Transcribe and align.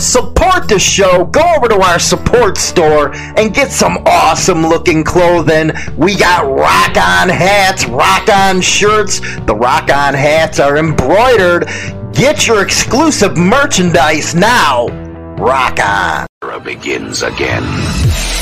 Support 0.00 0.68
the 0.68 0.78
show. 0.78 1.26
Go 1.26 1.42
over 1.56 1.68
to 1.68 1.78
our 1.80 1.98
support 1.98 2.56
store 2.56 3.14
and 3.14 3.52
get 3.52 3.70
some 3.70 3.98
awesome 4.06 4.66
looking 4.66 5.04
clothing. 5.04 5.72
We 5.98 6.16
got 6.16 6.46
rock 6.46 6.96
on 6.96 7.28
hats, 7.28 7.84
rock 7.84 8.28
on 8.30 8.62
shirts. 8.62 9.20
The 9.44 9.54
rock 9.54 9.92
on 9.92 10.14
hats 10.14 10.58
are 10.58 10.78
embroidered. 10.78 11.68
Get 12.14 12.46
your 12.46 12.62
exclusive 12.62 13.36
merchandise 13.36 14.34
now. 14.34 14.88
Rock 15.36 15.78
on. 15.80 16.26
Begins 16.64 17.22
again. 17.22 18.39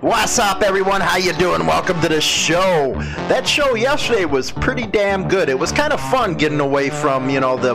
What's 0.00 0.38
up, 0.38 0.62
everyone? 0.62 1.02
How 1.02 1.18
you 1.18 1.34
doing? 1.34 1.66
Welcome 1.66 2.00
to 2.00 2.08
the 2.08 2.22
show. 2.22 2.94
That 3.28 3.46
show 3.46 3.74
yesterday 3.74 4.24
was 4.24 4.50
pretty 4.50 4.86
damn 4.86 5.28
good. 5.28 5.50
It 5.50 5.58
was 5.58 5.72
kind 5.72 5.92
of 5.92 6.00
fun 6.00 6.36
getting 6.36 6.60
away 6.60 6.88
from, 6.88 7.28
you 7.28 7.38
know, 7.38 7.58
the 7.58 7.74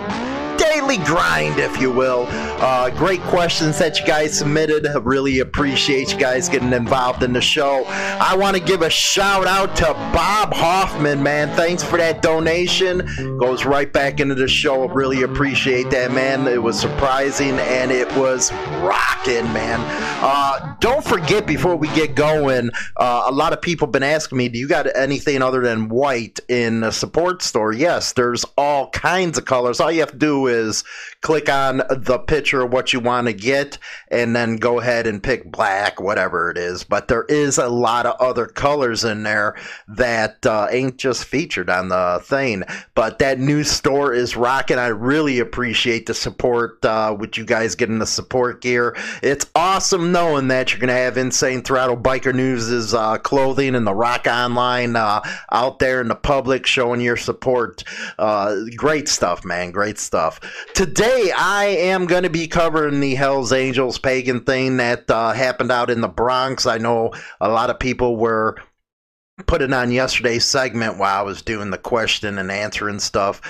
daily 0.85 1.03
grind, 1.03 1.59
if 1.59 1.79
you 1.81 1.91
will. 1.91 2.27
Uh, 2.29 2.89
great 2.91 3.21
questions 3.21 3.77
that 3.79 3.99
you 3.99 4.05
guys 4.05 4.37
submitted. 4.37 4.85
I 4.85 4.97
really 4.97 5.39
appreciate 5.39 6.13
you 6.13 6.19
guys 6.19 6.47
getting 6.47 6.73
involved 6.73 7.23
in 7.23 7.33
the 7.33 7.41
show. 7.41 7.85
I 7.87 8.35
want 8.35 8.55
to 8.55 8.61
give 8.61 8.81
a 8.81 8.89
shout 8.89 9.47
out 9.47 9.75
to 9.77 9.85
Bob 10.13 10.53
Hoffman, 10.53 11.23
man. 11.23 11.55
Thanks 11.55 11.83
for 11.83 11.97
that 11.97 12.21
donation. 12.21 13.37
Goes 13.37 13.65
right 13.65 13.91
back 13.91 14.19
into 14.19 14.35
the 14.35 14.47
show. 14.47 14.87
Really 14.87 15.23
appreciate 15.23 15.89
that, 15.89 16.11
man. 16.11 16.47
It 16.47 16.61
was 16.61 16.79
surprising 16.79 17.59
and 17.59 17.91
it 17.91 18.07
was 18.15 18.51
rocking, 18.81 19.51
man. 19.53 19.79
Uh, 20.21 20.75
don't 20.79 21.03
forget 21.03 21.45
before 21.47 21.75
we 21.75 21.87
get 21.89 22.15
going, 22.15 22.69
uh, 22.97 23.23
a 23.27 23.31
lot 23.31 23.53
of 23.53 23.61
people 23.61 23.87
been 23.87 24.03
asking 24.03 24.37
me, 24.37 24.49
do 24.49 24.59
you 24.59 24.67
got 24.67 24.93
anything 24.95 25.41
other 25.41 25.61
than 25.61 25.89
white 25.89 26.39
in 26.47 26.81
the 26.81 26.91
support 26.91 27.41
store? 27.41 27.73
Yes, 27.73 28.13
there's 28.13 28.45
all 28.57 28.89
kinds 28.91 29.37
of 29.37 29.45
colors. 29.45 29.79
All 29.79 29.91
you 29.91 30.01
have 30.01 30.11
to 30.11 30.17
do 30.17 30.47
is 30.47 30.74
click 31.21 31.49
on 31.49 31.77
the 31.89 32.19
picture 32.19 32.63
of 32.63 32.71
what 32.71 32.93
you 32.93 32.99
want 32.99 33.27
to 33.27 33.33
get 33.33 33.77
and 34.09 34.35
then 34.35 34.57
go 34.57 34.79
ahead 34.79 35.07
and 35.07 35.23
pick 35.23 35.51
black, 35.51 35.99
whatever 35.99 36.51
it 36.51 36.57
is. 36.57 36.83
But 36.83 37.07
there 37.07 37.23
is 37.23 37.57
a 37.57 37.69
lot 37.69 38.05
of 38.05 38.19
other 38.19 38.45
colors 38.45 39.03
in 39.03 39.23
there 39.23 39.55
that 39.87 40.45
uh, 40.45 40.67
ain't 40.69 40.97
just 40.97 41.25
featured 41.25 41.69
on 41.69 41.89
the 41.89 42.19
thing. 42.23 42.63
But 42.93 43.19
that 43.19 43.39
new 43.39 43.63
store 43.63 44.13
is 44.13 44.35
rocking. 44.35 44.77
I 44.77 44.87
really 44.87 45.39
appreciate 45.39 46.05
the 46.05 46.13
support 46.13 46.83
uh, 46.85 47.15
with 47.17 47.37
you 47.37 47.45
guys 47.45 47.75
getting 47.75 47.99
the 47.99 48.05
support 48.05 48.61
gear. 48.61 48.95
It's 49.21 49.45
awesome 49.55 50.11
knowing 50.11 50.47
that 50.49 50.71
you're 50.71 50.79
going 50.79 50.87
to 50.89 50.93
have 50.93 51.17
Insane 51.17 51.61
Throttle 51.61 51.97
Biker 51.97 52.33
News' 52.33 52.93
uh, 52.93 53.17
clothing 53.17 53.75
and 53.75 53.85
the 53.85 53.93
Rock 53.93 54.27
Online 54.27 54.95
uh, 54.95 55.21
out 55.51 55.79
there 55.79 56.01
in 56.01 56.07
the 56.07 56.15
public 56.15 56.65
showing 56.65 57.01
your 57.01 57.17
support. 57.17 57.83
Uh, 58.17 58.55
great 58.75 59.07
stuff, 59.07 59.43
man. 59.45 59.71
Great 59.71 59.97
stuff. 59.97 60.39
Today, 60.73 61.31
I 61.35 61.65
am 61.65 62.05
going 62.05 62.23
to 62.23 62.29
be 62.29 62.47
covering 62.47 62.99
the 62.99 63.15
Hells 63.15 63.53
Angels 63.53 63.97
pagan 63.97 64.41
thing 64.41 64.77
that 64.77 65.09
uh, 65.09 65.31
happened 65.31 65.71
out 65.71 65.89
in 65.89 66.01
the 66.01 66.07
Bronx. 66.07 66.65
I 66.65 66.77
know 66.77 67.13
a 67.39 67.47
lot 67.47 67.69
of 67.69 67.79
people 67.79 68.17
were 68.17 68.57
putting 69.47 69.73
on 69.73 69.91
yesterday's 69.91 70.45
segment 70.45 70.97
while 70.97 71.19
I 71.19 71.23
was 71.23 71.41
doing 71.41 71.69
the 71.69 71.77
question 71.77 72.37
and 72.37 72.51
answering 72.51 72.99
stuff 72.99 73.41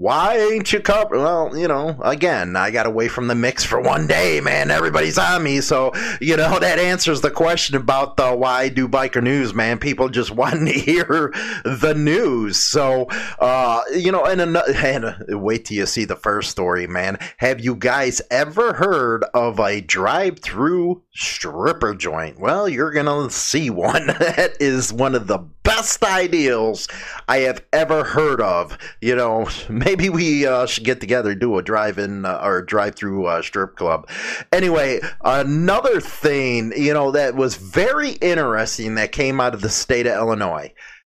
why 0.00 0.38
ain't 0.38 0.72
you 0.72 0.80
cover? 0.80 1.18
Well, 1.18 1.54
you 1.54 1.68
know, 1.68 1.94
again, 2.02 2.56
I 2.56 2.70
got 2.70 2.86
away 2.86 3.08
from 3.08 3.26
the 3.26 3.34
mix 3.34 3.64
for 3.64 3.78
one 3.78 4.06
day, 4.06 4.40
man. 4.40 4.70
Everybody's 4.70 5.18
on 5.18 5.42
me, 5.42 5.60
so 5.60 5.92
you 6.22 6.38
know 6.38 6.58
that 6.58 6.78
answers 6.78 7.20
the 7.20 7.30
question 7.30 7.76
about 7.76 8.16
the 8.16 8.34
why 8.34 8.70
do 8.70 8.88
biker 8.88 9.22
news, 9.22 9.52
man. 9.52 9.78
People 9.78 10.08
just 10.08 10.30
want 10.34 10.66
to 10.66 10.72
hear 10.72 11.34
the 11.66 11.92
news. 11.94 12.56
So, 12.56 13.08
uh, 13.40 13.82
you 13.94 14.10
know, 14.10 14.24
and, 14.24 14.40
and 14.40 14.56
uh, 15.04 15.12
wait 15.28 15.66
till 15.66 15.76
you 15.76 15.84
see 15.84 16.06
the 16.06 16.16
first 16.16 16.48
story, 16.50 16.86
man. 16.86 17.18
Have 17.36 17.60
you 17.60 17.76
guys 17.76 18.22
ever 18.30 18.72
heard 18.72 19.24
of 19.34 19.60
a 19.60 19.82
drive-through 19.82 21.02
stripper 21.12 21.94
joint? 21.94 22.40
Well, 22.40 22.70
you're 22.70 22.92
gonna 22.92 23.28
see 23.28 23.68
one. 23.68 24.06
that 24.18 24.52
is 24.60 24.94
one 24.94 25.14
of 25.14 25.26
the 25.26 25.40
best 25.62 26.02
ideals 26.02 26.88
I 27.28 27.38
have 27.38 27.64
ever 27.72 28.04
heard 28.04 28.40
of. 28.40 28.76
You 29.00 29.16
know 29.16 29.48
maybe 29.68 30.08
we 30.08 30.46
uh, 30.46 30.66
should 30.66 30.84
get 30.84 31.00
together 31.00 31.34
do 31.34 31.58
a 31.58 31.62
drive-in 31.62 32.24
uh, 32.24 32.40
or 32.42 32.62
drive-through 32.62 33.26
uh, 33.26 33.42
strip 33.42 33.76
club. 33.76 34.08
Anyway, 34.52 35.00
another 35.24 36.00
thing 36.00 36.72
you 36.76 36.94
know 36.94 37.10
that 37.10 37.34
was 37.34 37.56
very 37.56 38.12
interesting 38.12 38.94
that 38.96 39.12
came 39.12 39.40
out 39.40 39.54
of 39.54 39.60
the 39.60 39.70
state 39.70 40.06
of 40.06 40.14
Illinois. 40.14 40.72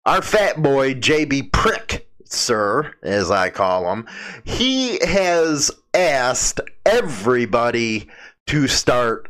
Our 0.05 0.23
fat 0.23 0.61
boy 0.61 0.95
JB 0.95 1.53
Prick, 1.53 2.09
sir, 2.25 2.93
as 3.03 3.31
I 3.31 3.51
call 3.51 3.93
him, 3.93 4.09
he 4.45 4.99
has 5.05 5.71
asked 5.95 6.61
everybody 6.85 8.09
to 8.49 8.67
start 8.67 9.29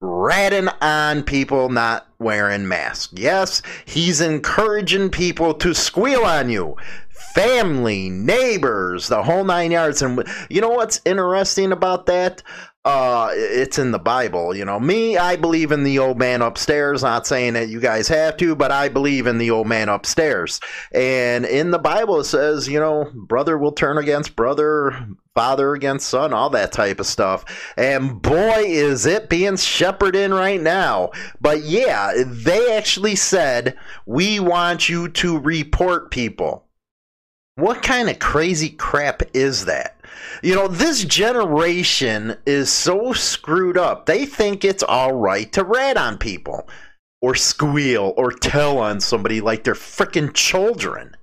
ratting 0.00 0.68
on 0.80 1.22
people 1.22 1.68
not 1.68 2.06
wearing 2.20 2.68
masks. 2.68 3.12
Yes, 3.16 3.62
he's 3.84 4.20
encouraging 4.20 5.10
people 5.10 5.54
to 5.54 5.74
squeal 5.74 6.22
on 6.24 6.50
you 6.50 6.76
family, 7.34 8.08
neighbors, 8.10 9.08
the 9.08 9.22
whole 9.22 9.44
nine 9.44 9.70
yards. 9.70 10.02
And 10.02 10.26
you 10.48 10.60
know 10.60 10.70
what's 10.70 11.00
interesting 11.04 11.72
about 11.72 12.06
that? 12.06 12.42
Uh, 12.82 13.28
it's 13.32 13.78
in 13.78 13.90
the 13.90 13.98
Bible. 13.98 14.56
You 14.56 14.64
know, 14.64 14.80
me, 14.80 15.18
I 15.18 15.36
believe 15.36 15.70
in 15.70 15.84
the 15.84 15.98
old 15.98 16.18
man 16.18 16.40
upstairs. 16.40 17.02
Not 17.02 17.26
saying 17.26 17.52
that 17.52 17.68
you 17.68 17.78
guys 17.78 18.08
have 18.08 18.38
to, 18.38 18.54
but 18.54 18.72
I 18.72 18.88
believe 18.88 19.26
in 19.26 19.36
the 19.36 19.50
old 19.50 19.66
man 19.66 19.90
upstairs. 19.90 20.60
And 20.92 21.44
in 21.44 21.72
the 21.72 21.78
Bible, 21.78 22.20
it 22.20 22.24
says, 22.24 22.68
you 22.68 22.80
know, 22.80 23.10
brother 23.14 23.58
will 23.58 23.72
turn 23.72 23.98
against 23.98 24.34
brother, 24.34 25.08
father 25.34 25.74
against 25.74 26.08
son, 26.08 26.32
all 26.32 26.48
that 26.50 26.72
type 26.72 27.00
of 27.00 27.06
stuff. 27.06 27.44
And 27.76 28.22
boy, 28.22 28.64
is 28.64 29.04
it 29.04 29.28
being 29.28 29.58
shepherded 29.58 30.22
in 30.22 30.32
right 30.32 30.60
now. 30.60 31.10
But 31.38 31.62
yeah, 31.62 32.12
they 32.26 32.74
actually 32.74 33.16
said, 33.16 33.76
we 34.06 34.40
want 34.40 34.88
you 34.88 35.08
to 35.08 35.38
report 35.38 36.10
people. 36.10 36.66
What 37.56 37.82
kind 37.82 38.08
of 38.08 38.18
crazy 38.18 38.70
crap 38.70 39.22
is 39.34 39.66
that? 39.66 39.99
You 40.42 40.54
know, 40.54 40.68
this 40.68 41.04
generation 41.04 42.36
is 42.46 42.70
so 42.70 43.12
screwed 43.12 43.76
up. 43.76 44.06
They 44.06 44.26
think 44.26 44.64
it's 44.64 44.82
all 44.82 45.12
right 45.12 45.50
to 45.52 45.64
rat 45.64 45.96
on 45.96 46.18
people 46.18 46.68
or 47.20 47.34
squeal 47.34 48.14
or 48.16 48.32
tell 48.32 48.78
on 48.78 49.00
somebody 49.00 49.40
like 49.40 49.64
they're 49.64 49.74
freaking 49.74 50.32
children 50.32 51.16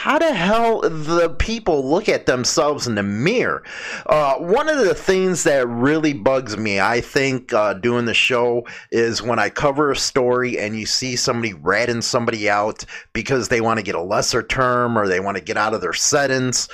how 0.00 0.18
the 0.18 0.32
hell 0.32 0.80
the 0.80 1.28
people 1.38 1.86
look 1.86 2.08
at 2.08 2.24
themselves 2.24 2.86
in 2.86 2.94
the 2.94 3.02
mirror. 3.02 3.62
Uh, 4.06 4.36
one 4.36 4.66
of 4.66 4.78
the 4.78 4.94
things 4.94 5.44
that 5.44 5.68
really 5.68 6.14
bugs 6.14 6.56
me, 6.56 6.80
I 6.80 7.02
think, 7.02 7.52
uh, 7.52 7.74
doing 7.74 8.06
the 8.06 8.14
show 8.14 8.66
is 8.90 9.20
when 9.20 9.38
I 9.38 9.50
cover 9.50 9.90
a 9.90 9.96
story 9.96 10.58
and 10.58 10.78
you 10.78 10.86
see 10.86 11.16
somebody 11.16 11.52
ratting 11.52 12.00
somebody 12.00 12.48
out 12.48 12.82
because 13.12 13.48
they 13.48 13.60
want 13.60 13.78
to 13.78 13.84
get 13.84 13.94
a 13.94 14.00
lesser 14.00 14.42
term 14.42 14.96
or 14.96 15.06
they 15.06 15.20
want 15.20 15.36
to 15.36 15.42
get 15.42 15.58
out 15.58 15.74
of 15.74 15.82
their 15.82 15.92
sentence. 15.92 16.66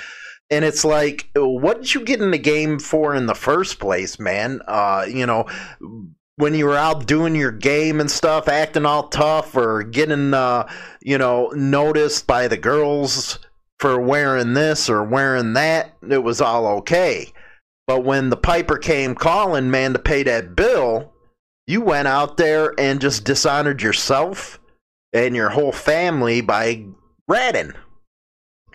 And 0.49 0.63
it's 0.63 0.85
like, 0.85 1.29
what 1.35 1.81
did 1.81 1.93
you 1.93 2.05
get 2.05 2.21
in 2.21 2.31
the 2.31 2.37
game 2.37 2.79
for 2.79 3.13
in 3.13 3.25
the 3.25 3.35
first 3.35 3.79
place, 3.79 4.17
man? 4.19 4.61
Uh, 4.67 5.05
you 5.07 5.25
know, 5.25 5.45
when 6.37 6.53
you 6.53 6.65
were 6.65 6.77
out 6.77 7.05
doing 7.05 7.35
your 7.35 7.51
game 7.51 7.99
and 7.99 8.09
stuff, 8.09 8.47
acting 8.47 8.85
all 8.85 9.09
tough 9.09 9.55
or 9.57 9.83
getting, 9.83 10.33
uh, 10.33 10.69
you 11.01 11.17
know, 11.17 11.47
noticed 11.55 12.27
by 12.27 12.47
the 12.47 12.57
girls 12.57 13.39
for 13.79 13.99
wearing 13.99 14.53
this 14.53 14.89
or 14.89 15.03
wearing 15.03 15.53
that, 15.53 15.95
it 16.09 16.23
was 16.23 16.39
all 16.39 16.67
okay. 16.67 17.31
But 17.87 18.03
when 18.03 18.29
the 18.29 18.37
piper 18.37 18.77
came 18.77 19.15
calling, 19.15 19.71
man, 19.71 19.93
to 19.93 19.99
pay 19.99 20.23
that 20.23 20.55
bill, 20.55 21.13
you 21.65 21.81
went 21.81 22.07
out 22.07 22.37
there 22.37 22.73
and 22.79 23.01
just 23.01 23.23
dishonored 23.23 23.81
yourself 23.81 24.59
and 25.13 25.35
your 25.35 25.49
whole 25.49 25.71
family 25.71 26.41
by 26.41 26.85
ratting. 27.27 27.73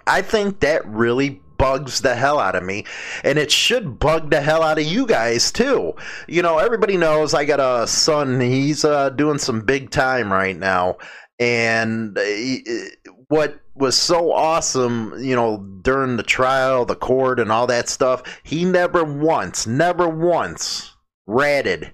I 0.06 0.23
think 0.23 0.61
that 0.61 0.87
really 0.87 1.42
bugs 1.62 2.00
the 2.00 2.17
hell 2.17 2.41
out 2.41 2.56
of 2.56 2.64
me, 2.64 2.85
and 3.23 3.38
it 3.38 3.53
should 3.53 4.00
bug 4.00 4.31
the 4.31 4.41
hell 4.41 4.64
out 4.64 4.81
of 4.81 4.85
you 4.85 5.06
guys 5.06 5.53
too. 5.53 5.93
You 6.26 6.43
know, 6.43 6.59
everybody 6.59 6.97
knows 6.97 7.35
I 7.35 7.44
got 7.44 7.61
a 7.61 7.87
son. 7.87 8.41
He's 8.41 8.85
uh, 8.85 9.11
doing 9.11 9.38
some 9.38 9.61
big 9.61 9.91
time 9.91 10.32
right 10.32 10.59
now, 10.59 10.97
and 11.38 12.19
he, 12.19 12.64
what 13.29 13.61
was 13.76 13.97
so 13.97 14.32
awesome, 14.32 15.14
you 15.20 15.37
know, 15.37 15.59
during 15.82 16.17
the 16.17 16.25
trial, 16.25 16.85
the 16.85 16.97
court, 16.97 17.38
and 17.38 17.53
all 17.53 17.69
that 17.69 17.88
stuff, 17.88 18.41
he 18.43 18.64
never 18.64 19.05
once, 19.05 19.64
never 19.64 20.09
once 20.09 20.97
ratted 21.29 21.93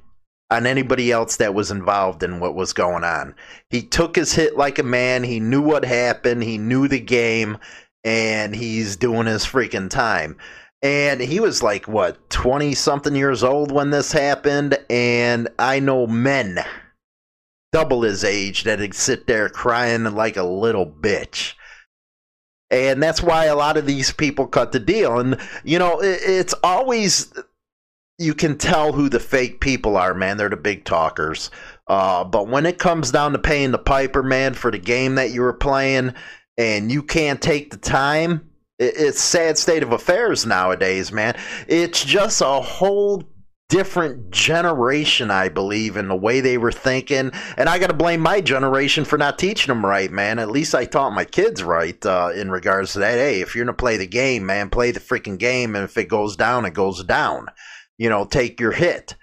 on 0.50 0.66
anybody 0.66 1.12
else 1.12 1.36
that 1.36 1.52
was 1.52 1.70
involved 1.70 2.22
in 2.22 2.40
what 2.40 2.54
was 2.54 2.72
going 2.72 3.04
on. 3.04 3.34
He 3.68 3.82
took 3.82 4.16
his 4.16 4.32
hit 4.32 4.56
like 4.56 4.78
a 4.78 4.82
man. 4.82 5.24
He 5.24 5.40
knew 5.40 5.60
what 5.60 5.84
happened. 5.84 6.42
He 6.42 6.56
knew 6.56 6.88
the 6.88 7.00
game 7.00 7.58
and 8.08 8.56
he's 8.56 8.96
doing 8.96 9.26
his 9.26 9.44
freaking 9.44 9.90
time. 9.90 10.34
And 10.80 11.20
he 11.20 11.40
was 11.40 11.62
like, 11.62 11.86
what, 11.86 12.30
20 12.30 12.74
something 12.74 13.14
years 13.14 13.44
old 13.44 13.70
when 13.70 13.90
this 13.90 14.12
happened? 14.12 14.78
And 14.88 15.48
I 15.58 15.78
know 15.78 16.06
men, 16.06 16.58
double 17.70 18.00
his 18.00 18.24
age 18.24 18.64
that'd 18.64 18.94
sit 18.94 19.26
there 19.26 19.50
crying 19.50 20.04
like 20.04 20.38
a 20.38 20.42
little 20.42 20.86
bitch. 20.86 21.52
And 22.70 23.02
that's 23.02 23.22
why 23.22 23.44
a 23.44 23.56
lot 23.56 23.76
of 23.76 23.84
these 23.84 24.10
people 24.10 24.46
cut 24.46 24.72
the 24.72 24.80
deal. 24.80 25.18
And, 25.18 25.38
you 25.62 25.78
know, 25.78 26.00
it's 26.00 26.54
always, 26.64 27.30
you 28.18 28.32
can 28.32 28.56
tell 28.56 28.94
who 28.94 29.10
the 29.10 29.20
fake 29.20 29.60
people 29.60 29.98
are, 29.98 30.14
man. 30.14 30.38
They're 30.38 30.48
the 30.48 30.56
big 30.56 30.86
talkers. 30.86 31.50
Uh, 31.86 32.24
but 32.24 32.48
when 32.48 32.64
it 32.64 32.78
comes 32.78 33.10
down 33.10 33.32
to 33.32 33.38
paying 33.38 33.72
the 33.72 33.78
piper, 33.78 34.22
man, 34.22 34.54
for 34.54 34.70
the 34.70 34.78
game 34.78 35.16
that 35.16 35.30
you 35.30 35.42
were 35.42 35.52
playing, 35.52 36.14
and 36.58 36.92
you 36.92 37.02
can't 37.02 37.40
take 37.40 37.70
the 37.70 37.78
time, 37.78 38.50
it's 38.78 39.20
sad 39.20 39.56
state 39.56 39.82
of 39.82 39.92
affairs 39.92 40.44
nowadays, 40.44 41.10
man. 41.10 41.36
It's 41.66 42.04
just 42.04 42.40
a 42.40 42.60
whole 42.60 43.24
different 43.68 44.30
generation, 44.30 45.30
I 45.30 45.48
believe, 45.48 45.96
in 45.96 46.08
the 46.08 46.16
way 46.16 46.40
they 46.40 46.58
were 46.58 46.72
thinking. 46.72 47.32
And 47.56 47.68
I 47.68 47.78
got 47.78 47.88
to 47.88 47.94
blame 47.94 48.20
my 48.20 48.40
generation 48.40 49.04
for 49.04 49.18
not 49.18 49.38
teaching 49.38 49.68
them 49.68 49.84
right, 49.84 50.10
man. 50.10 50.38
At 50.38 50.50
least 50.50 50.74
I 50.74 50.84
taught 50.84 51.10
my 51.10 51.24
kids 51.24 51.62
right 51.62 52.04
uh, 52.06 52.30
in 52.34 52.50
regards 52.50 52.92
to 52.92 53.00
that. 53.00 53.18
Hey, 53.18 53.40
if 53.40 53.54
you're 53.54 53.66
to 53.66 53.72
play 53.72 53.96
the 53.96 54.06
game, 54.06 54.46
man, 54.46 54.70
play 54.70 54.90
the 54.90 55.00
freaking 55.00 55.38
game. 55.38 55.74
And 55.74 55.84
if 55.84 55.96
it 55.96 56.08
goes 56.08 56.36
down, 56.36 56.64
it 56.64 56.74
goes 56.74 57.02
down. 57.04 57.48
You 57.98 58.08
know, 58.08 58.24
take 58.24 58.60
your 58.60 58.72
hit 58.72 59.16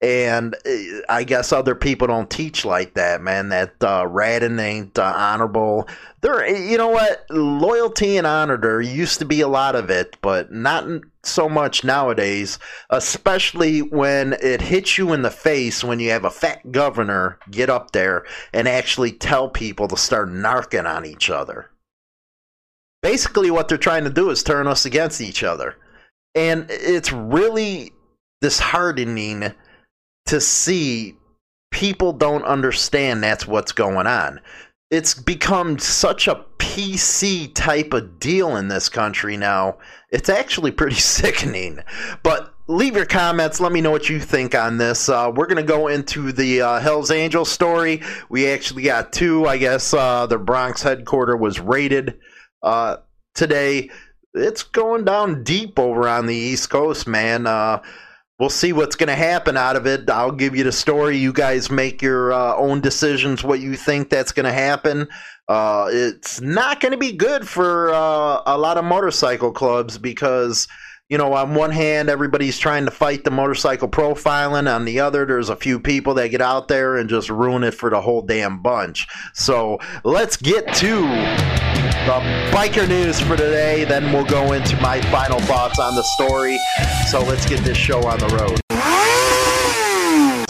and 0.00 0.54
uh, 0.54 1.00
I 1.08 1.24
guess 1.24 1.52
other 1.52 1.74
people 1.74 2.06
don't 2.06 2.30
teach 2.30 2.64
like 2.64 2.94
that, 2.94 3.20
man. 3.20 3.48
That 3.48 3.74
uh, 3.82 4.06
ratting 4.06 4.58
ain't 4.58 4.98
uh, 4.98 5.12
honorable. 5.16 5.88
There, 6.20 6.48
you 6.48 6.78
know 6.78 6.88
what? 6.88 7.26
Loyalty 7.30 8.16
and 8.16 8.26
honor. 8.26 8.56
There 8.56 8.80
used 8.80 9.18
to 9.18 9.24
be 9.24 9.40
a 9.40 9.48
lot 9.48 9.74
of 9.74 9.90
it, 9.90 10.16
but 10.22 10.52
not 10.52 10.86
so 11.24 11.48
much 11.48 11.82
nowadays. 11.82 12.60
Especially 12.90 13.80
when 13.80 14.34
it 14.34 14.60
hits 14.60 14.98
you 14.98 15.12
in 15.12 15.22
the 15.22 15.30
face 15.30 15.82
when 15.82 15.98
you 15.98 16.10
have 16.10 16.24
a 16.24 16.30
fat 16.30 16.70
governor 16.70 17.38
get 17.50 17.68
up 17.68 17.90
there 17.90 18.24
and 18.52 18.68
actually 18.68 19.10
tell 19.10 19.48
people 19.48 19.88
to 19.88 19.96
start 19.96 20.28
narking 20.28 20.88
on 20.88 21.04
each 21.04 21.28
other. 21.28 21.70
Basically, 23.02 23.50
what 23.50 23.68
they're 23.68 23.78
trying 23.78 24.04
to 24.04 24.10
do 24.10 24.30
is 24.30 24.42
turn 24.44 24.68
us 24.68 24.84
against 24.84 25.20
each 25.20 25.42
other, 25.42 25.76
and 26.34 26.66
it's 26.68 27.12
really 27.12 27.92
disheartening 28.40 29.52
to 30.28 30.40
see 30.40 31.16
people 31.70 32.12
don't 32.12 32.44
understand 32.44 33.22
that's 33.22 33.46
what's 33.46 33.72
going 33.72 34.06
on. 34.06 34.40
It's 34.90 35.14
become 35.14 35.78
such 35.78 36.28
a 36.28 36.44
PC 36.58 37.54
type 37.54 37.92
of 37.92 38.20
deal 38.20 38.56
in 38.56 38.68
this 38.68 38.88
country 38.88 39.36
now. 39.36 39.78
It's 40.10 40.28
actually 40.28 40.70
pretty 40.70 40.96
sickening. 40.98 41.80
But 42.22 42.54
leave 42.68 42.94
your 42.94 43.06
comments. 43.06 43.58
Let 43.58 43.72
me 43.72 43.80
know 43.80 43.90
what 43.90 44.10
you 44.10 44.20
think 44.20 44.54
on 44.54 44.76
this. 44.76 45.08
Uh, 45.08 45.32
we're 45.34 45.46
going 45.46 45.56
to 45.56 45.62
go 45.62 45.88
into 45.88 46.30
the 46.30 46.60
uh, 46.60 46.80
Hells 46.80 47.10
Angels 47.10 47.50
story. 47.50 48.02
We 48.28 48.48
actually 48.48 48.82
got 48.82 49.12
two. 49.12 49.46
I 49.46 49.56
guess 49.56 49.94
uh, 49.94 50.26
the 50.26 50.38
Bronx 50.38 50.82
headquarters 50.82 51.40
was 51.40 51.58
raided 51.58 52.18
uh, 52.62 52.98
today. 53.34 53.90
It's 54.34 54.62
going 54.62 55.04
down 55.04 55.42
deep 55.42 55.78
over 55.78 56.06
on 56.06 56.26
the 56.26 56.36
East 56.36 56.68
Coast, 56.68 57.06
man. 57.06 57.46
We'll 58.38 58.50
see 58.50 58.72
what's 58.72 58.94
going 58.94 59.08
to 59.08 59.16
happen 59.16 59.56
out 59.56 59.74
of 59.74 59.84
it. 59.86 60.08
I'll 60.08 60.30
give 60.30 60.54
you 60.54 60.62
the 60.62 60.70
story. 60.70 61.16
You 61.16 61.32
guys 61.32 61.72
make 61.72 62.00
your 62.00 62.32
uh, 62.32 62.54
own 62.54 62.80
decisions 62.80 63.42
what 63.42 63.58
you 63.58 63.74
think 63.74 64.10
that's 64.10 64.30
going 64.30 64.46
to 64.46 64.52
happen. 64.52 65.08
Uh, 65.48 65.88
it's 65.90 66.40
not 66.40 66.78
going 66.78 66.92
to 66.92 66.98
be 66.98 67.10
good 67.10 67.48
for 67.48 67.90
uh, 67.90 68.42
a 68.46 68.56
lot 68.56 68.78
of 68.78 68.84
motorcycle 68.84 69.50
clubs 69.50 69.98
because 69.98 70.68
you 71.08 71.16
know, 71.16 71.32
on 71.32 71.54
one 71.54 71.70
hand, 71.70 72.10
everybody's 72.10 72.58
trying 72.58 72.84
to 72.84 72.90
fight 72.90 73.24
the 73.24 73.30
motorcycle 73.30 73.88
profiling. 73.88 74.72
On 74.72 74.84
the 74.84 75.00
other, 75.00 75.24
there's 75.24 75.48
a 75.48 75.56
few 75.56 75.80
people 75.80 76.12
that 76.14 76.28
get 76.28 76.42
out 76.42 76.68
there 76.68 76.96
and 76.96 77.08
just 77.08 77.30
ruin 77.30 77.64
it 77.64 77.72
for 77.72 77.88
the 77.88 78.00
whole 78.00 78.20
damn 78.20 78.60
bunch. 78.60 79.06
So 79.32 79.78
let's 80.04 80.36
get 80.36 80.72
to 80.74 81.00
the 81.00 82.20
biker 82.52 82.86
news 82.86 83.18
for 83.20 83.36
today. 83.36 83.84
Then 83.84 84.12
we'll 84.12 84.26
go 84.26 84.52
into 84.52 84.76
my 84.82 85.00
final 85.10 85.40
thoughts 85.40 85.78
on 85.78 85.94
the 85.94 86.02
story. 86.02 86.58
So 87.10 87.20
let's 87.20 87.48
get 87.48 87.64
this 87.64 87.78
show 87.78 88.06
on 88.06 88.18
the 88.18 88.28
road 88.28 88.60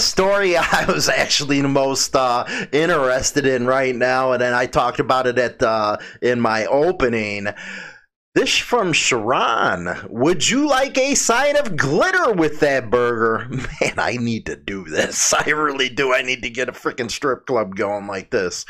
story 0.01 0.57
I 0.57 0.85
was 0.89 1.09
actually 1.09 1.61
the 1.61 1.69
most 1.69 2.17
uh, 2.17 2.45
interested 2.73 3.47
in 3.47 3.67
right 3.67 3.95
now, 3.95 4.33
and 4.33 4.43
then 4.43 4.53
I 4.53 4.67
talked 4.67 4.99
about 4.99 5.29
it 5.29 5.39
at 5.39 5.63
uh, 5.63 5.99
in 6.21 6.41
my 6.41 6.67
opening. 6.67 7.47
This 8.35 8.59
from 8.59 8.93
Sharon. 8.93 9.89
Would 10.11 10.51
you 10.51 10.69
like 10.69 10.99
a 10.99 11.15
side 11.15 11.57
of 11.57 11.79
glitter 11.79 12.31
with 12.35 12.61
that 12.61 12.91
burger? 12.91 13.49
Man, 13.81 13.95
I 13.97 14.19
need 14.21 14.45
to 14.47 14.55
do 14.55 14.85
this. 14.85 15.33
I 15.47 15.49
really 15.49 15.89
do. 15.89 16.13
I 16.13 16.21
need 16.21 16.43
to 16.43 16.51
get 16.51 16.69
a 16.69 16.73
freaking 16.73 17.11
strip 17.11 17.47
club 17.47 17.75
going 17.75 18.07
like 18.07 18.31
this. 18.31 18.67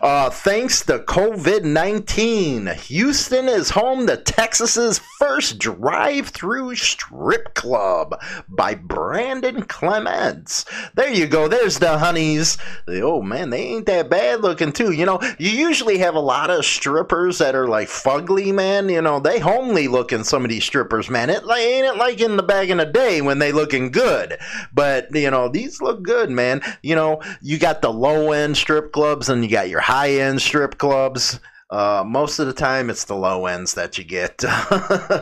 Uh, 0.00 0.30
thanks 0.30 0.82
to 0.86 1.00
COVID 1.00 1.62
19, 1.62 2.68
Houston 2.68 3.48
is 3.50 3.68
home 3.68 4.06
to 4.06 4.16
Texas's 4.16 4.98
first 5.18 5.58
drive 5.58 6.28
through 6.30 6.74
strip 6.74 7.54
club 7.54 8.18
by 8.48 8.74
Brandon 8.74 9.62
Clements. 9.64 10.64
There 10.94 11.12
you 11.12 11.26
go. 11.26 11.48
There's 11.48 11.78
the 11.78 11.98
honeys. 11.98 12.56
Oh, 12.88 13.20
man, 13.20 13.50
they 13.50 13.60
ain't 13.60 13.86
that 13.86 14.08
bad 14.08 14.40
looking, 14.40 14.72
too. 14.72 14.92
You 14.92 15.04
know, 15.04 15.20
you 15.38 15.50
usually 15.50 15.98
have 15.98 16.14
a 16.14 16.20
lot 16.20 16.48
of 16.48 16.64
strippers 16.64 17.38
that 17.38 17.54
are 17.54 17.68
like 17.68 17.88
fugly, 17.88 18.54
man. 18.54 18.88
You 18.88 19.01
know, 19.02 19.20
they 19.20 19.38
homely 19.38 19.88
looking 19.88 20.24
some 20.24 20.44
of 20.44 20.50
these 20.50 20.64
strippers, 20.64 21.10
man. 21.10 21.30
It 21.30 21.44
like 21.44 21.62
ain't 21.62 21.86
it 21.86 21.96
like 21.96 22.20
in 22.20 22.36
the 22.36 22.42
back 22.42 22.68
in 22.68 22.78
the 22.78 22.86
day 22.86 23.20
when 23.20 23.38
they 23.38 23.52
looking 23.52 23.90
good. 23.90 24.38
But 24.72 25.14
you 25.14 25.30
know, 25.30 25.48
these 25.48 25.80
look 25.80 26.02
good, 26.02 26.30
man. 26.30 26.62
You 26.82 26.94
know, 26.94 27.20
you 27.40 27.58
got 27.58 27.82
the 27.82 27.92
low 27.92 28.32
end 28.32 28.56
strip 28.56 28.92
clubs 28.92 29.28
and 29.28 29.44
you 29.44 29.50
got 29.50 29.68
your 29.68 29.80
high 29.80 30.12
end 30.12 30.40
strip 30.40 30.78
clubs. 30.78 31.40
Uh, 31.70 32.04
most 32.06 32.38
of 32.38 32.46
the 32.46 32.52
time, 32.52 32.90
it's 32.90 33.04
the 33.04 33.16
low 33.16 33.46
ends 33.46 33.74
that 33.74 33.96
you 33.96 34.04
get. 34.04 34.44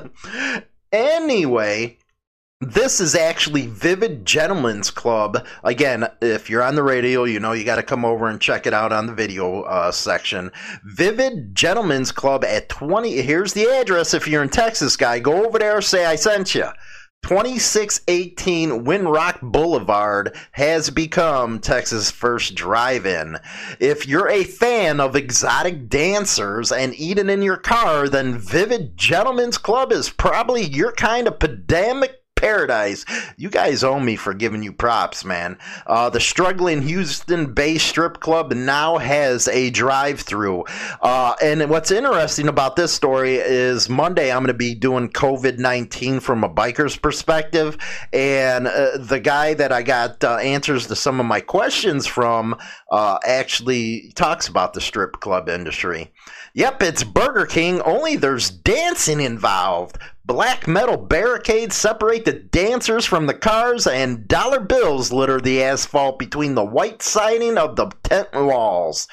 anyway, 0.92 1.96
this 2.60 3.00
is 3.00 3.14
actually 3.14 3.66
Vivid 3.66 4.26
Gentlemen's 4.26 4.90
Club. 4.90 5.46
Again, 5.64 6.06
if 6.20 6.50
you're 6.50 6.62
on 6.62 6.74
the 6.74 6.82
radio, 6.82 7.24
you 7.24 7.40
know 7.40 7.52
you 7.52 7.64
got 7.64 7.76
to 7.76 7.82
come 7.82 8.04
over 8.04 8.28
and 8.28 8.38
check 8.38 8.66
it 8.66 8.74
out 8.74 8.92
on 8.92 9.06
the 9.06 9.14
video 9.14 9.62
uh, 9.62 9.90
section. 9.90 10.52
Vivid 10.84 11.54
Gentlemen's 11.54 12.12
Club 12.12 12.44
at 12.44 12.68
20. 12.68 13.22
Here's 13.22 13.54
the 13.54 13.66
address 13.66 14.12
if 14.12 14.28
you're 14.28 14.42
in 14.42 14.50
Texas, 14.50 14.94
guy. 14.96 15.20
Go 15.20 15.46
over 15.46 15.58
there, 15.58 15.80
say 15.80 16.04
I 16.04 16.16
sent 16.16 16.54
you. 16.54 16.66
2618 17.22 18.84
Winrock 18.84 19.40
Boulevard 19.40 20.36
has 20.52 20.90
become 20.90 21.60
Texas' 21.60 22.10
first 22.10 22.54
drive 22.54 23.04
in. 23.04 23.38
If 23.78 24.08
you're 24.08 24.28
a 24.28 24.44
fan 24.44 25.00
of 25.00 25.16
exotic 25.16 25.88
dancers 25.88 26.72
and 26.72 26.94
eating 26.94 27.28
in 27.28 27.42
your 27.42 27.58
car, 27.58 28.08
then 28.08 28.38
Vivid 28.38 28.96
Gentlemen's 28.96 29.58
Club 29.58 29.92
is 29.92 30.10
probably 30.10 30.62
your 30.62 30.92
kind 30.92 31.28
of 31.28 31.38
pandemic 31.38 32.19
paradise. 32.40 33.04
You 33.36 33.50
guys 33.50 33.84
owe 33.84 34.00
me 34.00 34.16
for 34.16 34.32
giving 34.32 34.62
you 34.62 34.72
props, 34.72 35.24
man. 35.24 35.58
Uh, 35.86 36.08
the 36.08 36.20
struggling 36.20 36.82
Houston 36.82 37.52
Bay 37.52 37.76
Strip 37.76 38.20
Club 38.20 38.52
now 38.52 38.96
has 38.96 39.46
a 39.48 39.70
drive 39.70 40.20
through. 40.20 40.64
Uh, 41.02 41.34
and 41.42 41.68
what's 41.68 41.90
interesting 41.90 42.48
about 42.48 42.76
this 42.76 42.92
story 42.92 43.34
is 43.36 43.88
Monday 43.88 44.32
I'm 44.32 44.38
going 44.38 44.46
to 44.48 44.54
be 44.54 44.74
doing 44.74 45.10
COVID 45.10 45.58
19 45.58 46.20
from 46.20 46.42
a 46.42 46.48
biker's 46.48 46.96
perspective. 46.96 47.76
And 48.12 48.66
uh, 48.66 48.96
the 48.98 49.20
guy 49.20 49.54
that 49.54 49.70
I 49.70 49.82
got 49.82 50.24
uh, 50.24 50.36
answers 50.36 50.86
to 50.86 50.96
some 50.96 51.20
of 51.20 51.26
my 51.26 51.40
questions 51.40 52.06
from 52.06 52.56
uh, 52.90 53.18
actually 53.24 54.12
talks 54.14 54.48
about 54.48 54.72
the 54.72 54.80
strip 54.80 55.20
club 55.20 55.48
industry. 55.48 56.10
Yep, 56.54 56.82
it's 56.82 57.04
Burger 57.04 57.46
King, 57.46 57.80
only 57.82 58.16
there's 58.16 58.50
dancing 58.50 59.20
involved. 59.20 59.98
Black 60.24 60.68
metal 60.68 60.96
barricades 60.96 61.74
separate 61.74 62.24
the 62.24 62.32
dancers 62.32 63.04
from 63.04 63.26
the 63.26 63.34
cars, 63.34 63.86
and 63.86 64.28
dollar 64.28 64.60
bills 64.60 65.10
litter 65.12 65.40
the 65.40 65.62
asphalt 65.62 66.18
between 66.18 66.54
the 66.54 66.64
white 66.64 67.02
siding 67.02 67.58
of 67.58 67.76
the 67.76 67.90
tent 68.02 68.28
walls. 68.32 69.08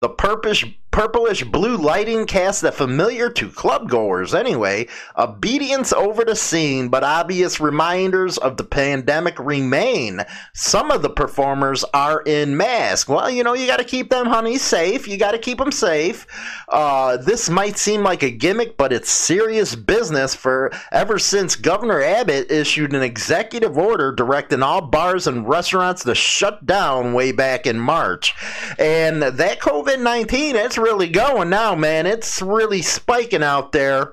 The 0.00 0.10
purplish, 0.10 0.64
purplish 0.90 1.44
blue 1.44 1.76
lighting 1.76 2.26
casts 2.26 2.62
a 2.62 2.72
familiar 2.72 3.30
to 3.30 3.48
clubgoers 3.48 4.38
anyway. 4.38 4.88
Obedience 5.16 5.92
over 5.92 6.24
the 6.24 6.34
scene, 6.34 6.88
but 6.88 7.04
obvious 7.04 7.60
reminders 7.60 8.38
of 8.38 8.56
the 8.56 8.64
pandemic 8.64 9.38
remain. 9.38 10.20
Some 10.52 10.90
of 10.90 11.02
the 11.02 11.10
performers 11.10 11.84
are 11.94 12.22
in 12.22 12.56
masks. 12.56 13.08
Well, 13.08 13.30
you 13.30 13.44
know, 13.44 13.54
you 13.54 13.66
got 13.66 13.78
to 13.78 13.84
keep 13.84 14.10
them 14.10 14.26
honey, 14.26 14.58
safe. 14.58 15.06
You 15.06 15.16
got 15.16 15.32
to 15.32 15.38
keep 15.38 15.58
them 15.58 15.72
safe. 15.72 16.26
Uh, 16.68 17.16
this 17.18 17.48
might 17.48 17.78
seem 17.78 18.02
like 18.02 18.22
a 18.22 18.30
gimmick, 18.30 18.76
but 18.76 18.92
it's 18.92 19.10
serious 19.10 19.74
business 19.74 20.34
for 20.34 20.72
ever 20.90 21.18
since 21.18 21.56
Governor 21.56 22.02
Abbott 22.02 22.50
issued 22.50 22.94
an 22.94 23.02
executive 23.02 23.78
order 23.78 24.12
directing 24.12 24.62
all 24.62 24.80
bars 24.80 25.26
and 25.26 25.48
restaurants 25.48 26.04
to 26.04 26.14
shut 26.14 26.66
down 26.66 27.14
way 27.14 27.32
back 27.32 27.66
in 27.66 27.78
March. 27.78 28.34
And 28.78 29.22
that 29.22 29.60
COVID 29.60 30.00
19, 30.00 30.56
it's 30.56 30.79
really 30.80 31.08
going 31.08 31.50
now, 31.50 31.74
man. 31.74 32.06
It's 32.06 32.40
really 32.42 32.82
spiking 32.82 33.42
out 33.42 33.72
there. 33.72 34.12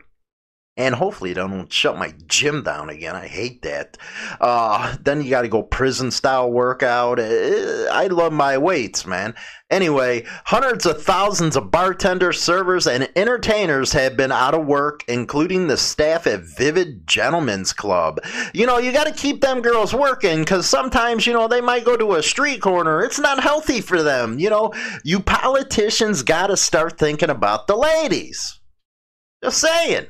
And 0.78 0.94
hopefully 0.94 1.34
they 1.34 1.42
don't 1.42 1.74
shut 1.74 1.98
my 1.98 2.14
gym 2.28 2.62
down 2.62 2.90
again. 2.90 3.16
I 3.16 3.28
hate 3.28 3.64
that. 3.64 3.98
Uh, 4.40 4.96
then 5.02 5.24
you 5.24 5.30
got 5.32 5.42
to 5.42 5.48
go 5.48 5.64
prison 5.64 6.12
style 6.12 6.52
workout. 6.52 7.20
Uh, 7.20 7.90
I 7.92 8.08
love 8.12 8.32
my 8.32 8.58
weights, 8.58 9.06
man. 9.06 9.34
Anyway, 9.70 10.24
hundreds 10.46 10.86
of 10.86 11.04
thousands 11.04 11.58
of 11.58 11.72
bartenders, 11.72 12.40
servers, 12.40 12.88
and 12.88 13.10
entertainers 13.18 13.92
have 13.92 14.16
been 14.16 14.32
out 14.32 14.54
of 14.54 14.66
work, 14.66 15.04
including 15.10 15.68
the 15.68 15.76
staff 15.76 16.26
at 16.26 16.42
Vivid 16.42 17.06
Gentlemen's 17.06 17.74
Club. 17.74 18.22
You 18.54 18.66
know, 18.66 18.78
you 18.78 18.94
got 18.94 19.08
to 19.08 19.14
keep 19.14 19.42
them 19.42 19.62
girls 19.62 19.94
working 19.94 20.40
because 20.40 20.70
sometimes, 20.70 21.28
you 21.28 21.34
know, 21.34 21.50
they 21.50 21.60
might 21.60 21.84
go 21.84 21.98
to 21.98 22.14
a 22.14 22.24
street 22.24 22.62
corner. 22.62 23.04
It's 23.04 23.20
not 23.20 23.44
healthy 23.44 23.82
for 23.82 24.04
them. 24.04 24.40
You 24.40 24.50
know, 24.50 24.74
you 25.04 25.20
politicians 25.20 26.24
got 26.24 26.48
to 26.48 26.56
start 26.56 26.98
thinking 26.98 27.30
about 27.30 27.68
the 27.68 27.76
ladies. 27.76 28.60
Just 29.44 29.60
saying. 29.60 30.08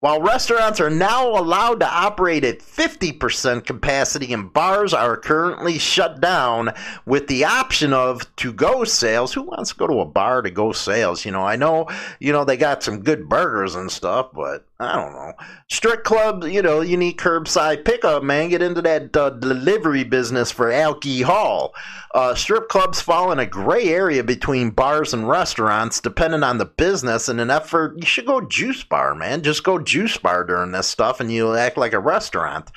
While 0.00 0.22
restaurants 0.22 0.80
are 0.80 0.88
now 0.88 1.28
allowed 1.28 1.80
to 1.80 1.86
operate 1.86 2.42
at 2.42 2.60
50% 2.60 3.66
capacity 3.66 4.32
and 4.32 4.50
bars 4.50 4.94
are 4.94 5.18
currently 5.18 5.78
shut 5.78 6.22
down 6.22 6.72
with 7.04 7.26
the 7.26 7.44
option 7.44 7.92
of 7.92 8.34
to 8.36 8.50
go 8.50 8.84
sales. 8.84 9.34
Who 9.34 9.42
wants 9.42 9.72
to 9.72 9.76
go 9.76 9.86
to 9.86 10.00
a 10.00 10.06
bar 10.06 10.40
to 10.40 10.50
go 10.50 10.72
sales? 10.72 11.26
You 11.26 11.32
know, 11.32 11.42
I 11.42 11.56
know, 11.56 11.86
you 12.18 12.32
know, 12.32 12.46
they 12.46 12.56
got 12.56 12.82
some 12.82 13.02
good 13.02 13.28
burgers 13.28 13.74
and 13.74 13.92
stuff, 13.92 14.30
but 14.32 14.64
I 14.80 14.96
don't 14.96 15.12
know. 15.12 15.34
Strict 15.68 16.04
club, 16.04 16.44
you 16.44 16.62
know, 16.62 16.80
you 16.80 16.96
need 16.96 17.18
curbside 17.18 17.84
pickup, 17.84 18.22
man. 18.22 18.48
Get 18.48 18.62
into 18.62 18.80
that 18.80 19.14
uh, 19.14 19.28
delivery 19.28 20.04
business 20.04 20.50
for 20.50 20.72
alcohol. 20.72 21.74
Uh, 22.14 22.34
strip 22.34 22.70
clubs 22.70 22.98
fall 22.98 23.30
in 23.30 23.38
a 23.38 23.44
gray 23.44 23.88
area 23.88 24.24
between 24.24 24.70
bars 24.70 25.12
and 25.12 25.28
restaurants, 25.28 26.00
depending 26.00 26.42
on 26.42 26.56
the 26.56 26.64
business. 26.64 27.28
In 27.28 27.38
an 27.38 27.50
effort, 27.50 27.94
you 27.98 28.06
should 28.06 28.24
go 28.24 28.40
juice 28.40 28.82
bar, 28.82 29.14
man. 29.14 29.42
Just 29.42 29.64
go 29.64 29.78
juice 29.90 30.16
bar 30.16 30.44
during 30.44 30.72
this 30.72 30.86
stuff, 30.86 31.20
and 31.20 31.32
you 31.32 31.54
act 31.56 31.76
like 31.76 31.92
a 31.92 31.98
restaurant. 31.98 32.70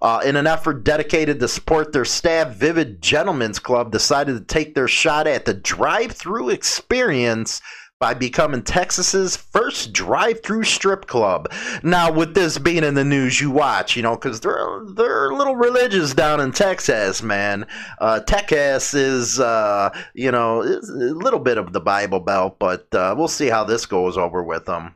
Uh, 0.00 0.22
in 0.24 0.36
an 0.36 0.46
effort 0.46 0.84
dedicated 0.84 1.40
to 1.40 1.48
support 1.48 1.92
their 1.92 2.04
staff, 2.04 2.54
Vivid 2.54 3.02
Gentlemen's 3.02 3.58
Club 3.58 3.90
decided 3.90 4.38
to 4.38 4.54
take 4.54 4.74
their 4.74 4.88
shot 4.88 5.26
at 5.26 5.44
the 5.44 5.54
drive-through 5.54 6.50
experience 6.50 7.60
by 7.98 8.14
becoming 8.14 8.62
Texas's 8.62 9.36
first 9.36 9.92
drive-through 9.92 10.64
strip 10.64 11.06
club. 11.06 11.52
Now, 11.82 12.10
with 12.10 12.34
this 12.34 12.56
being 12.56 12.82
in 12.82 12.94
the 12.94 13.04
news, 13.04 13.42
you 13.42 13.50
watch, 13.50 13.94
you 13.94 14.02
know, 14.02 14.16
because 14.16 14.40
they're 14.40 14.80
they're 14.94 15.34
little 15.34 15.56
religious 15.56 16.14
down 16.14 16.40
in 16.40 16.52
Texas, 16.52 17.22
man. 17.22 17.66
Uh, 18.00 18.20
Texas 18.20 18.94
is, 18.94 19.38
uh, 19.38 19.90
you 20.14 20.30
know, 20.30 20.62
a 20.62 20.80
little 21.26 21.40
bit 21.40 21.58
of 21.58 21.74
the 21.74 21.80
Bible 21.80 22.20
Belt, 22.20 22.58
but 22.58 22.86
uh, 22.94 23.14
we'll 23.18 23.28
see 23.28 23.48
how 23.48 23.64
this 23.64 23.84
goes 23.84 24.16
over 24.16 24.42
with 24.42 24.64
them. 24.64 24.94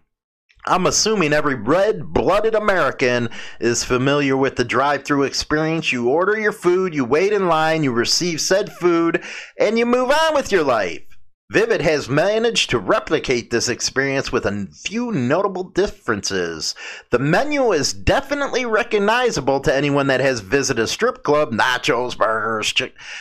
I'm 0.66 0.86
assuming 0.86 1.34
every 1.34 1.56
red 1.56 2.06
blooded 2.06 2.54
American 2.54 3.28
is 3.60 3.84
familiar 3.84 4.34
with 4.34 4.56
the 4.56 4.64
drive 4.64 5.04
through 5.04 5.24
experience. 5.24 5.92
You 5.92 6.08
order 6.08 6.38
your 6.38 6.52
food, 6.52 6.94
you 6.94 7.04
wait 7.04 7.34
in 7.34 7.48
line, 7.48 7.84
you 7.84 7.92
receive 7.92 8.40
said 8.40 8.72
food, 8.72 9.22
and 9.60 9.78
you 9.78 9.84
move 9.84 10.10
on 10.10 10.34
with 10.34 10.50
your 10.50 10.64
life. 10.64 11.02
Vivid 11.50 11.82
has 11.82 12.08
managed 12.08 12.70
to 12.70 12.78
replicate 12.78 13.50
this 13.50 13.68
experience 13.68 14.32
with 14.32 14.46
a 14.46 14.66
few 14.72 15.12
notable 15.12 15.64
differences. 15.64 16.74
The 17.10 17.18
menu 17.18 17.70
is 17.72 17.92
definitely 17.92 18.64
recognizable 18.64 19.60
to 19.60 19.74
anyone 19.74 20.06
that 20.06 20.20
has 20.20 20.40
visited 20.40 20.82
a 20.82 20.86
strip 20.86 21.22
club. 21.22 21.52
Nachos, 21.52 22.16
burgers. 22.16 22.72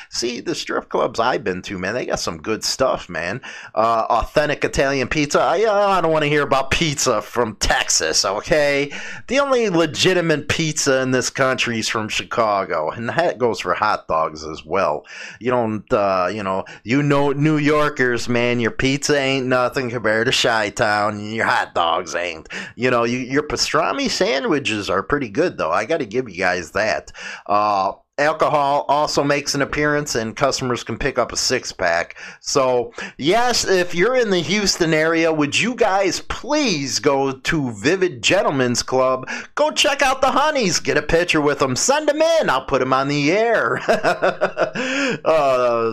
See, 0.10 0.40
the 0.40 0.56
strip 0.56 0.88
clubs 0.88 1.20
I've 1.20 1.44
been 1.44 1.62
to, 1.64 1.78
man, 1.78 1.96
they 1.96 2.06
got 2.06 2.22
some 2.22 2.38
good 2.38 2.64
stuff, 2.64 3.10
man. 3.10 3.42
Uh, 3.76 4.06
authentic 4.10 4.64
Italian 4.64 5.10
pizza. 5.10 5.42
I, 5.42 5.66
uh, 5.66 5.74
I 5.74 6.00
don't 6.00 6.14
want 6.14 6.24
to 6.24 6.30
hear 6.30 6.44
about 6.44 6.72
pizza 6.72 7.22
from 7.22 7.58
Texas, 7.58 8.24
okay? 8.24 8.90
The 9.28 9.40
only 9.42 9.68
legitimate 9.68 10.48
pizza 10.48 11.02
in 11.02 11.12
this 11.12 11.30
country 11.30 11.80
is 11.80 11.90
from 11.90 12.08
Chicago, 12.08 12.90
and 12.90 13.10
that 13.10 13.38
goes 13.38 13.60
for 13.60 13.74
hot 13.74 14.08
dogs 14.08 14.46
as 14.46 14.64
well. 14.64 15.06
You 15.42 15.52
don't, 15.52 15.92
uh, 15.92 16.30
you 16.34 16.42
know, 16.42 16.64
you 16.86 17.04
know, 17.04 17.34
New 17.34 17.58
Yorkers 17.58 18.13
man. 18.30 18.60
Your 18.60 18.72
pizza 18.72 19.18
ain't 19.18 19.48
nothing 19.48 19.90
compared 19.90 20.28
to 20.28 20.32
Chi 20.32 20.70
Town. 20.70 21.34
Your 21.34 21.46
hot 21.46 21.74
dogs 21.74 22.16
ain't. 22.16 22.48
You 22.76 22.92
know, 22.92 23.04
you, 23.04 23.18
your 23.18 23.44
pastrami 23.44 24.10
sandwiches 24.10 24.90
are 24.90 25.04
pretty 25.04 25.30
good, 25.30 25.58
though. 25.58 25.72
I 25.72 25.86
got 25.86 25.98
to 25.98 26.06
give 26.06 26.30
you 26.30 26.38
guys 26.38 26.72
that. 26.72 27.12
Uh, 27.46 27.94
alcohol 28.18 28.86
also 28.88 29.24
makes 29.24 29.56
an 29.56 29.62
appearance 29.62 30.16
and 30.16 30.36
customers 30.36 30.84
can 30.84 30.98
pick 30.98 31.18
up 31.18 31.32
a 31.32 31.38
six 31.38 31.72
pack. 31.72 32.16
So, 32.42 32.94
yes, 33.18 33.66
if 33.66 33.96
you're 33.96 34.16
in 34.16 34.30
the 34.30 34.40
Houston 34.40 34.94
area, 34.94 35.34
would 35.34 35.60
you 35.60 35.74
guys 35.76 36.22
please 36.22 37.00
go 37.00 37.32
to 37.32 37.72
Vivid 37.72 38.22
Gentlemen's 38.22 38.84
Club? 38.84 39.28
Go 39.56 39.72
check 39.72 40.02
out 40.02 40.22
the 40.22 40.32
honeys, 40.32 40.80
get 40.80 40.98
a 40.98 41.02
picture 41.02 41.42
with 41.42 41.60
them, 41.60 41.76
send 41.76 42.08
them 42.08 42.22
in. 42.22 42.50
I'll 42.50 42.66
put 42.66 42.80
them 42.80 42.94
on 42.94 43.08
the 43.08 43.32
air. 43.32 43.80
uh, 43.88 44.72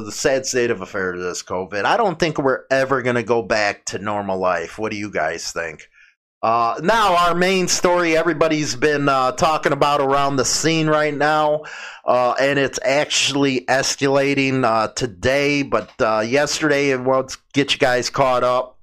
the 0.04 0.12
sad 0.12 0.44
state 0.44 0.70
of 0.70 0.82
affairs 0.82 1.20
this 1.20 1.42
COVID. 1.42 1.84
I 1.84 1.96
don't 1.96 2.18
think 2.18 2.38
we're 2.38 2.64
ever 2.70 3.00
going 3.02 3.16
to 3.16 3.22
go 3.22 3.42
back 3.42 3.86
to 3.86 3.98
normal 3.98 4.38
life. 4.38 4.78
What 4.78 4.92
do 4.92 4.98
you 4.98 5.10
guys 5.10 5.52
think? 5.52 5.88
Uh, 6.42 6.80
now, 6.82 7.14
our 7.16 7.34
main 7.34 7.68
story 7.68 8.16
everybody's 8.16 8.74
been 8.74 9.10
uh, 9.10 9.30
talking 9.32 9.72
about 9.72 10.00
around 10.00 10.36
the 10.36 10.44
scene 10.44 10.86
right 10.86 11.14
now, 11.14 11.62
uh, 12.06 12.34
and 12.40 12.58
it's 12.58 12.78
actually 12.82 13.60
escalating 13.66 14.64
uh, 14.64 14.88
today, 14.88 15.62
but 15.62 15.90
uh, 16.00 16.20
yesterday, 16.20 16.92
and 16.92 17.06
let's 17.06 17.36
get 17.52 17.74
you 17.74 17.78
guys 17.78 18.08
caught 18.08 18.42
up. 18.42 18.78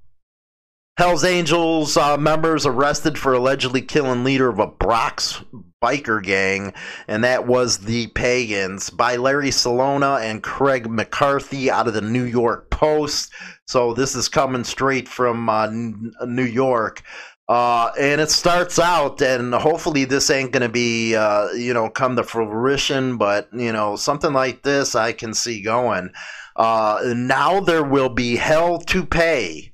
Hell's 0.98 1.24
Angels 1.24 1.96
uh, 1.96 2.16
members 2.16 2.64
arrested 2.64 3.18
for 3.18 3.32
allegedly 3.32 3.82
killing 3.82 4.22
leader 4.22 4.48
of 4.48 4.60
a 4.60 4.66
Bronx 4.68 5.42
biker 5.82 6.22
gang, 6.22 6.72
and 7.08 7.24
that 7.24 7.48
was 7.48 7.78
the 7.78 8.06
Pagans 8.08 8.88
by 8.88 9.16
Larry 9.16 9.50
Celona 9.50 10.20
and 10.20 10.44
Craig 10.44 10.88
McCarthy 10.88 11.72
out 11.72 11.88
of 11.88 11.94
the 11.94 12.00
New 12.00 12.24
York 12.24 12.70
Post. 12.70 13.32
So 13.66 13.94
this 13.94 14.14
is 14.14 14.28
coming 14.28 14.64
straight 14.64 15.08
from 15.08 16.12
New 16.24 16.44
York. 16.44 17.02
Uh, 17.48 17.90
and 17.98 18.20
it 18.20 18.30
starts 18.30 18.78
out, 18.78 19.22
and 19.22 19.54
hopefully 19.54 20.04
this 20.04 20.28
ain't 20.28 20.52
going 20.52 20.62
to 20.62 20.68
be, 20.68 21.16
uh, 21.16 21.50
you 21.52 21.72
know, 21.72 21.88
come 21.88 22.14
to 22.14 22.22
fruition, 22.22 23.16
but, 23.16 23.48
you 23.54 23.72
know, 23.72 23.96
something 23.96 24.34
like 24.34 24.62
this 24.62 24.94
I 24.94 25.12
can 25.12 25.32
see 25.32 25.62
going. 25.62 26.10
Uh, 26.56 27.00
now 27.16 27.60
there 27.60 27.84
will 27.84 28.10
be 28.10 28.36
hell 28.36 28.78
to 28.80 29.06
pay. 29.06 29.72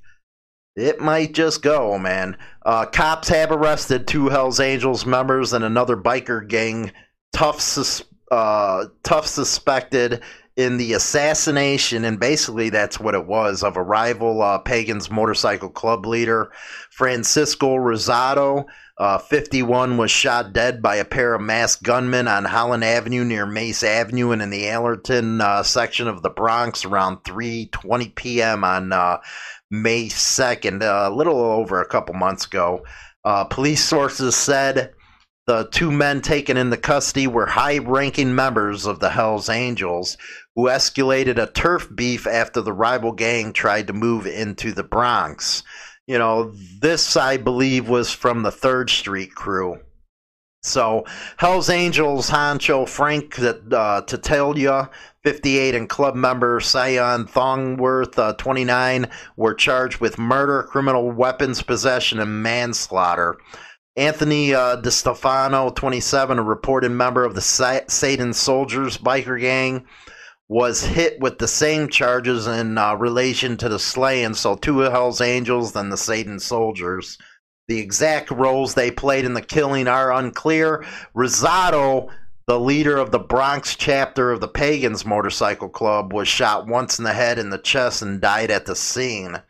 It 0.77 1.01
might 1.01 1.33
just 1.33 1.61
go, 1.61 1.97
man. 1.97 2.37
Uh, 2.65 2.85
cops 2.85 3.27
have 3.27 3.51
arrested 3.51 4.07
two 4.07 4.29
Hells 4.29 4.59
Angels 4.61 5.05
members 5.05 5.51
and 5.51 5.65
another 5.65 5.97
biker 5.97 6.47
gang, 6.47 6.93
tough, 7.33 7.59
sus- 7.59 8.03
uh, 8.31 8.85
tough 9.03 9.27
suspected 9.27 10.21
in 10.57 10.77
the 10.77 10.93
assassination, 10.93 12.05
and 12.05 12.19
basically 12.19 12.69
that's 12.69 12.99
what 12.99 13.15
it 13.15 13.25
was, 13.25 13.61
of 13.61 13.75
a 13.75 13.83
rival 13.83 14.41
uh, 14.41 14.57
Pagans 14.59 15.11
motorcycle 15.11 15.69
club 15.69 16.05
leader, 16.05 16.51
Francisco 16.89 17.75
Rosado. 17.75 18.65
Uh, 18.97 19.17
51 19.17 19.97
was 19.97 20.09
shot 20.09 20.53
dead 20.53 20.81
by 20.81 20.95
a 20.95 21.03
pair 21.03 21.33
of 21.33 21.41
masked 21.41 21.83
gunmen 21.83 22.29
on 22.29 22.45
Holland 22.45 22.85
Avenue 22.85 23.25
near 23.25 23.45
Mace 23.45 23.83
Avenue 23.83 24.31
and 24.31 24.41
in 24.41 24.49
the 24.49 24.69
Allerton 24.69 25.41
uh, 25.41 25.63
section 25.63 26.07
of 26.07 26.21
the 26.21 26.29
Bronx 26.29 26.85
around 26.85 27.17
3:20 27.25 28.15
p.m. 28.15 28.63
on 28.63 28.93
uh, 28.93 29.17
May 29.69 30.05
2nd, 30.05 30.81
uh, 30.81 31.11
a 31.11 31.13
little 31.13 31.41
over 31.41 31.81
a 31.81 31.87
couple 31.87 32.15
months 32.15 32.45
ago. 32.45 32.85
Uh, 33.25 33.43
police 33.43 33.83
sources 33.83 34.35
said 34.35 34.93
the 35.47 35.67
two 35.71 35.91
men 35.91 36.21
taken 36.21 36.57
into 36.57 36.77
custody 36.77 37.27
were 37.27 37.45
high 37.45 37.79
ranking 37.79 38.33
members 38.33 38.85
of 38.85 38.99
the 38.99 39.09
Hells 39.09 39.49
Angels 39.49 40.17
who 40.55 40.67
escalated 40.67 41.37
a 41.37 41.51
turf 41.51 41.89
beef 41.93 42.25
after 42.25 42.61
the 42.61 42.73
rival 42.73 43.11
gang 43.11 43.51
tried 43.53 43.87
to 43.87 43.93
move 43.93 44.25
into 44.25 44.71
the 44.71 44.83
Bronx. 44.83 45.63
You 46.07 46.17
know, 46.17 46.53
this, 46.79 47.17
I 47.17 47.37
believe, 47.37 47.89
was 47.89 48.11
from 48.11 48.43
the 48.43 48.51
Third 48.51 48.89
Street 48.89 49.35
crew. 49.35 49.79
So, 50.61 51.05
Hells 51.37 51.69
Angels 51.69 52.29
honcho 52.29 52.89
Frank 52.89 53.37
uh, 53.39 54.01
Tatalia, 54.01 54.89
58, 55.23 55.75
and 55.75 55.89
club 55.89 56.15
member 56.15 56.59
Sion 56.59 57.27
Thongworth, 57.27 58.17
uh, 58.17 58.33
29, 58.33 59.07
were 59.37 59.53
charged 59.53 59.99
with 59.99 60.17
murder, 60.17 60.63
criminal 60.63 61.11
weapons 61.11 61.61
possession, 61.61 62.19
and 62.19 62.41
manslaughter. 62.41 63.37
Anthony 63.95 64.53
uh, 64.53 64.81
DeStefano, 64.81 65.73
27, 65.75 66.39
a 66.39 66.43
reported 66.43 66.89
member 66.89 67.23
of 67.23 67.35
the 67.35 67.41
Sa- 67.41 67.81
Satan 67.87 68.33
Soldiers 68.33 68.97
biker 68.97 69.39
gang, 69.39 69.85
was 70.47 70.83
hit 70.83 71.19
with 71.19 71.39
the 71.39 71.47
same 71.47 71.89
charges 71.89 72.45
in 72.45 72.77
uh, 72.77 72.95
relation 72.95 73.57
to 73.57 73.69
the 73.69 73.79
slaying. 73.79 74.35
So, 74.35 74.55
two 74.55 74.83
of 74.83 74.91
Hell's 74.91 75.21
Angels, 75.21 75.73
then 75.73 75.89
the 75.89 75.97
Satan 75.97 76.39
Soldiers. 76.39 77.17
The 77.67 77.79
exact 77.79 78.29
roles 78.29 78.75
they 78.75 78.91
played 78.91 79.25
in 79.25 79.33
the 79.33 79.41
killing 79.41 79.87
are 79.87 80.13
unclear. 80.13 80.85
Rosado, 81.15 82.09
the 82.45 82.59
leader 82.59 82.97
of 82.97 83.09
the 83.09 83.19
Bronx 83.19 83.75
chapter 83.75 84.31
of 84.31 84.39
the 84.39 84.47
Pagans 84.47 85.03
Motorcycle 85.03 85.69
Club, 85.69 86.13
was 86.13 86.27
shot 86.27 86.67
once 86.67 86.99
in 86.99 87.05
the 87.05 87.13
head 87.13 87.39
and 87.39 87.51
the 87.51 87.57
chest 87.57 88.03
and 88.03 88.21
died 88.21 88.51
at 88.51 88.67
the 88.67 88.75
scene. 88.75 89.41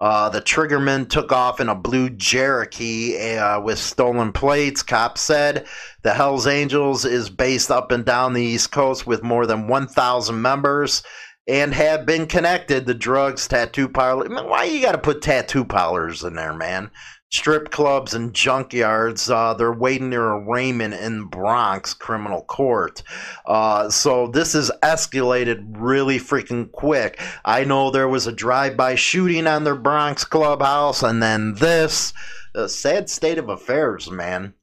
Uh, 0.00 0.30
the 0.30 0.40
triggerman 0.40 1.08
took 1.08 1.30
off 1.30 1.60
in 1.60 1.68
a 1.68 1.74
blue 1.74 2.08
Cherokee 2.16 3.36
uh, 3.36 3.60
with 3.60 3.78
stolen 3.78 4.32
plates. 4.32 4.82
Cops 4.82 5.20
said 5.20 5.66
the 6.02 6.14
Hells 6.14 6.46
Angels 6.46 7.04
is 7.04 7.28
based 7.28 7.70
up 7.70 7.92
and 7.92 8.04
down 8.04 8.32
the 8.32 8.42
East 8.42 8.72
Coast 8.72 9.06
with 9.06 9.22
more 9.22 9.44
than 9.44 9.68
1,000 9.68 10.40
members 10.40 11.02
and 11.46 11.74
have 11.74 12.06
been 12.06 12.26
connected 12.26 12.86
to 12.86 12.94
drugs, 12.94 13.46
tattoo 13.46 13.88
parlors. 13.88 14.30
why 14.30 14.64
you 14.64 14.80
got 14.80 14.92
to 14.92 14.98
put 14.98 15.20
tattoo 15.20 15.64
parlors 15.64 16.24
in 16.24 16.34
there, 16.34 16.54
man? 16.54 16.90
Strip 17.30 17.70
clubs 17.70 18.12
and 18.12 18.32
junkyards. 18.32 19.30
Uh, 19.30 19.54
they're 19.54 19.72
waiting 19.72 20.10
near 20.10 20.32
arraignment 20.32 20.94
in 20.94 21.24
Bronx 21.24 21.94
criminal 21.94 22.42
court. 22.42 23.02
Uh, 23.46 23.88
so 23.88 24.26
this 24.26 24.52
has 24.54 24.70
escalated 24.82 25.64
really 25.76 26.18
freaking 26.18 26.70
quick. 26.72 27.20
I 27.44 27.64
know 27.64 27.90
there 27.90 28.08
was 28.08 28.26
a 28.26 28.32
drive-by 28.32 28.96
shooting 28.96 29.46
on 29.46 29.64
their 29.64 29.76
Bronx 29.76 30.24
clubhouse, 30.24 31.02
and 31.02 31.22
then 31.22 31.54
this. 31.54 32.12
A 32.52 32.68
sad 32.68 33.08
state 33.08 33.38
of 33.38 33.48
affairs, 33.48 34.10
man. 34.10 34.54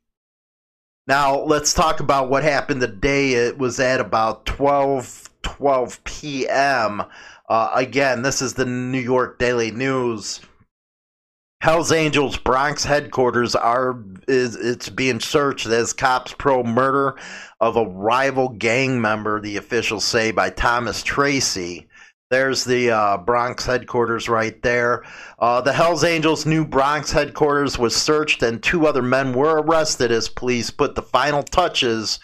Now 1.08 1.40
let's 1.40 1.74
talk 1.74 2.02
about 2.02 2.30
what 2.30 2.44
happened 2.44 2.82
the 2.82 2.88
day 2.88 3.32
it 3.32 3.58
was 3.58 3.80
at 3.80 4.02
about 4.02 4.46
12 4.46 5.30
12 5.42 6.04
p.m. 6.04 7.04
Uh, 7.48 7.72
again, 7.74 8.24
this 8.24 8.42
is 8.42 8.56
the 8.56 8.66
New 8.66 9.00
York 9.00 9.40
Daily 9.40 9.72
News. 9.72 10.42
Hell's 11.60 11.92
Angels 11.92 12.38
Bronx 12.38 12.84
headquarters 12.84 13.56
are 13.56 14.04
is 14.28 14.56
it's 14.56 14.90
being 14.90 15.20
searched 15.20 15.66
as 15.66 15.92
cops 15.92 16.34
probe 16.34 16.68
murder 16.68 17.18
of 17.60 17.76
a 17.76 17.86
rival 17.86 18.50
gang 18.50 19.02
member. 19.02 19.42
The 19.42 19.58
officials 19.58 20.06
say 20.06 20.32
by 20.32 20.52
Thomas 20.52 21.02
Tracy. 21.02 21.88
There's 22.30 22.64
the 22.64 22.92
uh, 22.92 23.18
Bronx 23.18 23.66
headquarters 23.66 24.30
right 24.30 24.62
there. 24.62 25.04
Uh, 25.40 25.62
the 25.62 25.74
Hells 25.74 26.04
Angels' 26.04 26.46
new 26.46 26.66
Bronx 26.66 27.12
headquarters 27.12 27.80
was 27.80 27.96
searched, 27.96 28.44
and 28.44 28.62
two 28.62 28.86
other 28.86 29.02
men 29.02 29.34
were 29.34 29.62
arrested 29.62 30.12
as 30.12 30.28
police 30.28 30.70
put 30.70 30.96
the 30.96 31.02
final 31.02 31.42
touches 31.42 32.20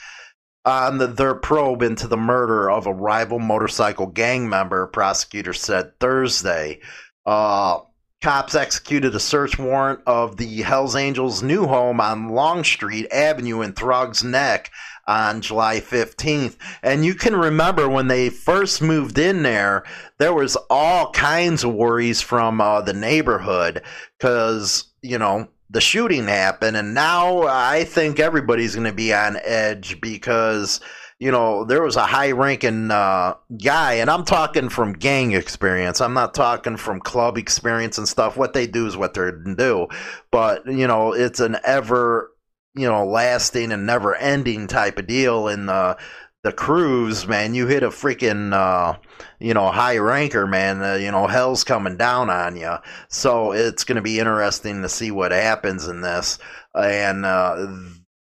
on 0.66 0.98
the, 0.98 1.08
their 1.08 1.36
probe 1.36 1.82
into 1.82 2.08
the 2.08 2.18
murder 2.18 2.70
of 2.70 2.86
a 2.86 2.94
rival 2.94 3.40
motorcycle 3.40 4.08
gang 4.08 4.48
member. 4.48 4.88
Prosecutors 4.88 5.62
said 5.62 5.98
Thursday. 6.00 6.82
Uh, 7.26 7.80
Cops 8.24 8.56
executed 8.56 9.14
a 9.14 9.20
search 9.20 9.60
warrant 9.60 10.00
of 10.08 10.38
the 10.38 10.62
Hells 10.62 10.96
Angels' 10.96 11.44
new 11.44 11.68
home 11.68 12.00
on 12.00 12.30
Longstreet 12.30 13.12
Avenue 13.12 13.60
in 13.60 13.74
Throgs 13.74 14.24
Neck 14.24 14.72
on 15.06 15.42
July 15.42 15.82
15th. 15.82 16.56
And 16.82 17.04
you 17.04 17.16
can 17.16 17.36
remember 17.36 17.90
when 17.90 18.08
they 18.08 18.30
first 18.30 18.82
moved 18.82 19.18
in 19.18 19.44
there, 19.44 19.84
there 20.20 20.34
was 20.34 20.56
all 20.70 21.12
kinds 21.12 21.66
of 21.66 21.74
worries 21.74 22.22
from 22.22 22.62
uh, 22.62 22.80
the 22.80 22.94
neighborhood 22.94 23.84
because, 24.18 24.86
you 25.02 25.18
know, 25.18 25.50
the 25.70 25.82
shooting 25.82 26.26
happened. 26.26 26.78
And 26.78 26.94
now 26.94 27.42
I 27.42 27.84
think 27.84 28.22
everybody's 28.22 28.74
going 28.74 28.88
to 28.88 28.94
be 28.94 29.14
on 29.14 29.36
edge 29.44 30.00
because 30.00 30.80
you 31.20 31.32
know, 31.32 31.64
there 31.64 31.82
was 31.82 31.96
a 31.96 32.06
high 32.06 32.32
ranking 32.32 32.92
uh, 32.92 33.36
guy, 33.64 33.94
and 33.94 34.10
I'm 34.10 34.26
talking 34.26 34.70
from 34.70 34.94
gang 34.94 35.32
experience. 35.32 36.02
I'm 36.02 36.14
not 36.14 36.34
talking 36.34 36.78
from 36.78 37.00
club 37.00 37.38
experience 37.38 37.98
and 37.98 38.08
stuff. 38.08 38.38
What 38.38 38.54
they 38.54 38.68
do 38.68 38.88
is 38.88 38.98
what 38.98 39.14
they 39.14 39.32
do. 39.56 39.88
But, 40.32 40.66
you 40.66 40.88
know, 40.88 41.14
it's 41.14 41.40
an 41.40 41.58
ever, 41.64 42.32
you 42.76 42.88
know, 42.88 43.06
lasting 43.06 43.72
and 43.72 43.86
never 43.86 44.16
ending 44.16 44.68
type 44.68 44.98
of 44.98 45.08
deal 45.08 45.48
in 45.48 45.68
the. 45.68 45.98
The 46.46 46.52
crews, 46.52 47.26
man, 47.26 47.54
you 47.54 47.68
hit 47.68 47.84
a 47.84 47.88
freaking, 47.88 48.52
uh, 48.52 48.98
you 49.40 49.54
know, 49.54 49.72
high 49.72 49.96
ranker, 49.96 50.46
man. 50.46 50.84
Uh, 50.84 50.96
you 50.96 51.10
know, 51.10 51.26
hell's 51.26 51.64
coming 51.64 51.96
down 51.96 52.30
on 52.30 52.58
you. 52.58 52.76
So 53.08 53.54
it's 53.54 53.86
going 53.86 53.96
to 53.96 54.02
be 54.02 54.20
interesting 54.20 54.82
to 54.82 54.90
see 54.90 55.10
what 55.10 55.32
happens 55.32 55.88
in 55.88 56.02
this. 56.02 56.40
And 56.76 57.26
uh, 57.26 57.66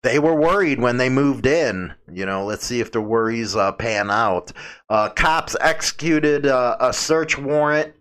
they 0.03 0.19
were 0.19 0.35
worried 0.35 0.79
when 0.79 0.97
they 0.97 1.09
moved 1.09 1.45
in. 1.45 1.93
You 2.11 2.25
know, 2.25 2.45
let's 2.45 2.65
see 2.65 2.79
if 2.79 2.91
the 2.91 3.01
worries 3.01 3.55
uh, 3.55 3.71
pan 3.73 4.09
out. 4.09 4.51
Uh, 4.89 5.09
cops 5.09 5.55
executed 5.61 6.45
uh, 6.45 6.77
a 6.79 6.91
search 6.91 7.37
warrant 7.37 7.93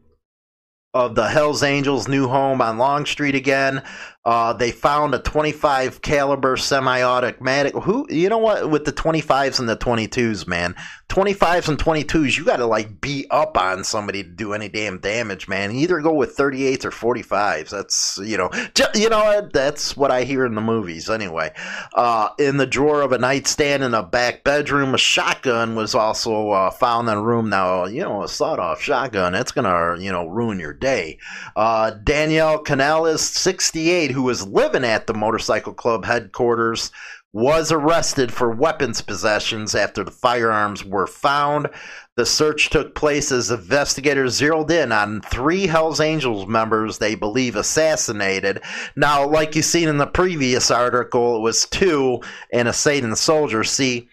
of 0.92 1.14
the 1.14 1.28
Hells 1.28 1.62
Angels' 1.62 2.08
new 2.08 2.26
home 2.26 2.60
on 2.60 2.78
Long 2.78 3.06
Street 3.06 3.34
again. 3.34 3.82
Uh, 4.22 4.52
they 4.52 4.70
found 4.70 5.14
a 5.14 5.18
25 5.18 6.02
caliber 6.02 6.54
semi-automatic. 6.56 7.74
Who 7.74 8.06
you 8.10 8.28
know 8.28 8.38
what 8.38 8.68
with 8.68 8.84
the 8.84 8.92
25s 8.92 9.58
and 9.58 9.68
the 9.68 9.78
22s, 9.78 10.46
man. 10.46 10.74
25s 11.08 11.68
and 11.68 11.78
22s, 11.78 12.38
you 12.38 12.44
got 12.44 12.58
to 12.58 12.66
like 12.66 13.00
beat 13.00 13.26
up 13.30 13.58
on 13.58 13.82
somebody 13.82 14.22
to 14.22 14.28
do 14.28 14.52
any 14.52 14.68
damn 14.68 14.98
damage, 14.98 15.48
man. 15.48 15.72
either 15.72 16.00
go 16.00 16.12
with 16.12 16.36
38s 16.36 16.84
or 16.84 16.90
45s. 16.90 17.70
That's 17.70 18.18
you 18.22 18.36
know, 18.36 18.50
you 18.94 19.08
know 19.08 19.48
that's 19.52 19.96
what 19.96 20.10
I 20.10 20.24
hear 20.24 20.44
in 20.44 20.54
the 20.54 20.60
movies 20.60 21.08
anyway. 21.08 21.52
Uh, 21.94 22.28
in 22.38 22.58
the 22.58 22.66
drawer 22.66 23.00
of 23.00 23.12
a 23.12 23.18
nightstand 23.18 23.82
in 23.82 23.94
a 23.94 24.02
back 24.02 24.44
bedroom, 24.44 24.94
a 24.94 24.98
shotgun 24.98 25.74
was 25.74 25.94
also 25.94 26.50
uh, 26.50 26.70
found 26.70 27.08
in 27.08 27.16
a 27.16 27.22
room. 27.22 27.48
Now 27.48 27.86
you 27.86 28.02
know 28.02 28.22
a 28.22 28.28
sawed-off 28.28 28.82
shotgun. 28.82 29.32
That's 29.32 29.52
gonna 29.52 29.98
you 29.98 30.12
know 30.12 30.26
ruin 30.26 30.60
your 30.60 30.74
day. 30.74 31.18
Uh, 31.56 31.90
Danielle 31.90 32.58
Canales, 32.58 33.22
68 33.22 34.09
who 34.12 34.22
was 34.22 34.46
living 34.46 34.84
at 34.84 35.06
the 35.06 35.14
motorcycle 35.14 35.72
club 35.72 36.04
headquarters, 36.04 36.90
was 37.32 37.70
arrested 37.70 38.32
for 38.32 38.50
weapons 38.50 39.00
possessions 39.00 39.74
after 39.74 40.02
the 40.02 40.10
firearms 40.10 40.84
were 40.84 41.06
found. 41.06 41.68
The 42.16 42.26
search 42.26 42.70
took 42.70 42.94
place 42.94 43.30
as 43.30 43.50
investigators 43.50 44.34
zeroed 44.34 44.70
in 44.70 44.90
on 44.90 45.20
three 45.22 45.66
Hells 45.66 46.00
Angels 46.00 46.46
members 46.48 46.98
they 46.98 47.14
believe 47.14 47.54
assassinated. 47.54 48.60
Now, 48.96 49.26
like 49.26 49.54
you 49.54 49.62
seen 49.62 49.88
in 49.88 49.98
the 49.98 50.06
previous 50.06 50.70
article, 50.70 51.36
it 51.36 51.40
was 51.40 51.66
two 51.66 52.20
and 52.52 52.66
a 52.66 52.72
Satan 52.72 53.14
soldier. 53.14 53.62
See, 53.62 54.08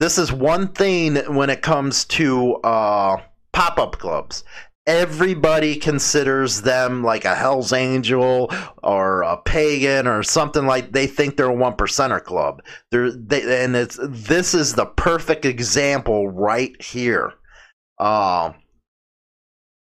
this 0.00 0.16
is 0.16 0.32
one 0.32 0.72
thing 0.72 1.16
when 1.34 1.50
it 1.50 1.62
comes 1.62 2.06
to 2.06 2.54
uh, 2.64 3.18
pop 3.52 3.78
up 3.78 3.98
clubs 3.98 4.44
everybody 4.86 5.76
considers 5.76 6.62
them 6.62 7.04
like 7.04 7.24
a 7.24 7.34
Hell's 7.34 7.72
Angel 7.72 8.52
or 8.82 9.22
a 9.22 9.36
pagan 9.36 10.06
or 10.06 10.22
something 10.22 10.66
like 10.66 10.92
they 10.92 11.06
think 11.06 11.36
they're 11.36 11.46
a 11.46 11.54
one 11.54 11.74
percenter 11.74 12.22
club. 12.22 12.62
They're 12.90 13.12
they, 13.12 13.64
and 13.64 13.76
it's 13.76 13.98
this 14.02 14.54
is 14.54 14.74
the 14.74 14.86
perfect 14.86 15.44
example 15.44 16.28
right 16.28 16.80
here. 16.82 17.32
Uh, 17.98 18.52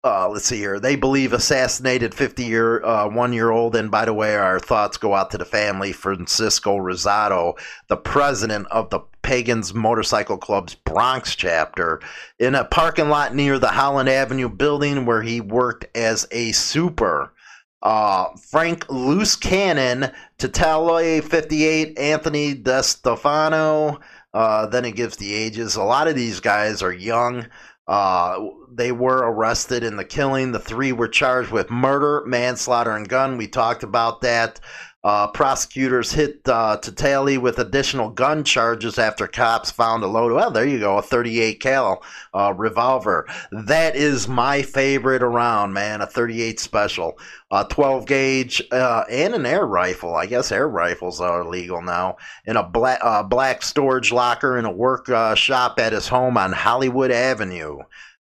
uh, 0.04 0.28
let's 0.28 0.46
see 0.46 0.56
here. 0.56 0.80
They 0.80 0.96
believe 0.96 1.32
assassinated 1.32 2.14
50 2.14 2.44
year, 2.44 2.84
uh, 2.84 3.08
one 3.08 3.32
year 3.32 3.50
old. 3.50 3.76
And 3.76 3.90
by 3.90 4.04
the 4.04 4.14
way, 4.14 4.34
our 4.34 4.58
thoughts 4.58 4.96
go 4.96 5.14
out 5.14 5.30
to 5.30 5.38
the 5.38 5.44
family. 5.44 5.92
Francisco 5.92 6.76
Rosado, 6.76 7.56
the 7.86 7.96
president 7.96 8.66
of 8.68 8.90
the 8.90 9.00
Pagans 9.22 9.72
Motorcycle 9.72 10.38
Club's 10.38 10.74
Bronx 10.74 11.36
chapter, 11.36 12.00
in 12.40 12.56
a 12.56 12.64
parking 12.64 13.08
lot 13.08 13.34
near 13.34 13.60
the 13.60 13.68
Holland 13.68 14.08
Avenue 14.08 14.48
building 14.48 15.06
where 15.06 15.22
he 15.22 15.40
worked 15.40 15.86
as 15.96 16.26
a 16.32 16.50
super. 16.50 17.32
Uh, 17.80 18.26
Frank 18.36 18.88
Loose 18.90 19.36
Cannon, 19.36 20.10
Tatale 20.38 21.22
58, 21.22 21.98
Anthony 21.98 22.54
DeStefano. 22.56 24.00
Uh, 24.34 24.66
then 24.66 24.84
it 24.84 24.96
gives 24.96 25.16
the 25.16 25.32
ages. 25.32 25.76
A 25.76 25.82
lot 25.82 26.08
of 26.08 26.16
these 26.16 26.40
guys 26.40 26.82
are 26.82 26.92
young. 26.92 27.46
Uh, 27.86 28.50
they 28.74 28.92
were 28.92 29.18
arrested 29.18 29.84
in 29.84 29.96
the 29.96 30.04
killing. 30.04 30.52
The 30.52 30.58
three 30.58 30.92
were 30.92 31.08
charged 31.08 31.50
with 31.50 31.70
murder, 31.70 32.22
manslaughter, 32.26 32.92
and 32.92 33.08
gun. 33.08 33.36
We 33.36 33.48
talked 33.48 33.82
about 33.82 34.20
that. 34.22 34.60
Uh, 35.04 35.26
prosecutors 35.26 36.12
hit 36.12 36.40
uh, 36.48 36.76
Tatali 36.80 37.36
with 37.36 37.58
additional 37.58 38.08
gun 38.08 38.44
charges 38.44 39.00
after 39.00 39.26
cops 39.26 39.68
found 39.68 40.04
a 40.04 40.06
load. 40.06 40.32
Well, 40.32 40.52
there 40.52 40.64
you 40.64 40.78
go, 40.78 40.98
a 40.98 41.02
38 41.02 41.58
cal 41.58 42.04
uh, 42.32 42.54
revolver. 42.56 43.26
That 43.50 43.96
is 43.96 44.28
my 44.28 44.62
favorite 44.62 45.24
around, 45.24 45.72
man. 45.72 46.02
A 46.02 46.06
38 46.06 46.60
special, 46.60 47.18
a 47.50 47.66
12 47.68 48.06
gauge, 48.06 48.62
uh, 48.70 49.02
and 49.10 49.34
an 49.34 49.44
air 49.44 49.66
rifle. 49.66 50.14
I 50.14 50.26
guess 50.26 50.52
air 50.52 50.68
rifles 50.68 51.20
are 51.20 51.44
legal 51.44 51.82
now. 51.82 52.16
In 52.44 52.56
a 52.56 52.62
black 52.62 53.00
uh, 53.02 53.24
black 53.24 53.62
storage 53.64 54.12
locker 54.12 54.56
in 54.56 54.66
a 54.66 54.70
work 54.70 55.08
uh, 55.08 55.34
shop 55.34 55.80
at 55.80 55.92
his 55.92 56.06
home 56.06 56.36
on 56.36 56.52
Hollywood 56.52 57.10
Avenue. 57.10 57.78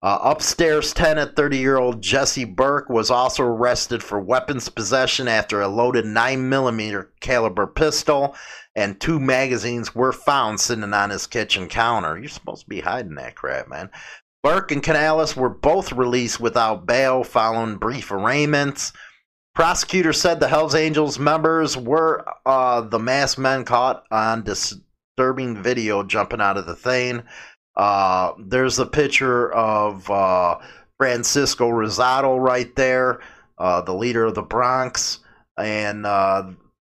Uh, 0.05 0.19
upstairs 0.21 0.93
tenant, 0.93 1.35
30 1.35 1.57
year 1.57 1.77
old 1.77 1.99
Jesse 1.99 2.45
Burke, 2.45 2.89
was 2.89 3.09
also 3.09 3.41
arrested 3.41 4.03
for 4.03 4.19
weapons 4.19 4.69
possession 4.69 5.27
after 5.27 5.61
a 5.61 5.67
loaded 5.67 6.05
9mm 6.05 7.07
caliber 7.21 7.65
pistol 7.65 8.35
and 8.75 9.01
two 9.01 9.19
magazines 9.19 9.95
were 9.95 10.11
found 10.11 10.59
sitting 10.59 10.93
on 10.93 11.09
his 11.09 11.25
kitchen 11.25 11.67
counter. 11.67 12.19
You're 12.19 12.27
supposed 12.27 12.65
to 12.65 12.69
be 12.69 12.81
hiding 12.81 13.15
that 13.15 13.35
crap, 13.35 13.67
man. 13.67 13.89
Burke 14.43 14.71
and 14.71 14.83
Canales 14.83 15.35
were 15.35 15.49
both 15.49 15.91
released 15.91 16.39
without 16.39 16.85
bail 16.85 17.23
following 17.23 17.77
brief 17.77 18.11
arraignments. 18.11 18.93
Prosecutors 19.55 20.21
said 20.21 20.39
the 20.39 20.49
Hells 20.49 20.75
Angels 20.75 21.17
members 21.17 21.75
were 21.75 22.23
uh, 22.45 22.81
the 22.81 22.99
masked 22.99 23.39
men 23.39 23.65
caught 23.65 24.03
on 24.11 24.43
disturbing 24.43 25.63
video 25.63 26.03
jumping 26.03 26.41
out 26.41 26.57
of 26.57 26.67
the 26.67 26.75
thing. 26.75 27.23
Uh, 27.75 28.33
there's 28.39 28.79
a 28.79 28.85
picture 28.85 29.51
of 29.53 30.09
uh, 30.09 30.57
Francisco 30.97 31.69
Rosado 31.69 32.39
right 32.39 32.73
there. 32.75 33.19
uh, 33.57 33.81
the 33.81 33.93
leader 33.93 34.25
of 34.25 34.35
the 34.35 34.41
Bronx, 34.41 35.19
and 35.57 36.05
uh, 36.05 36.51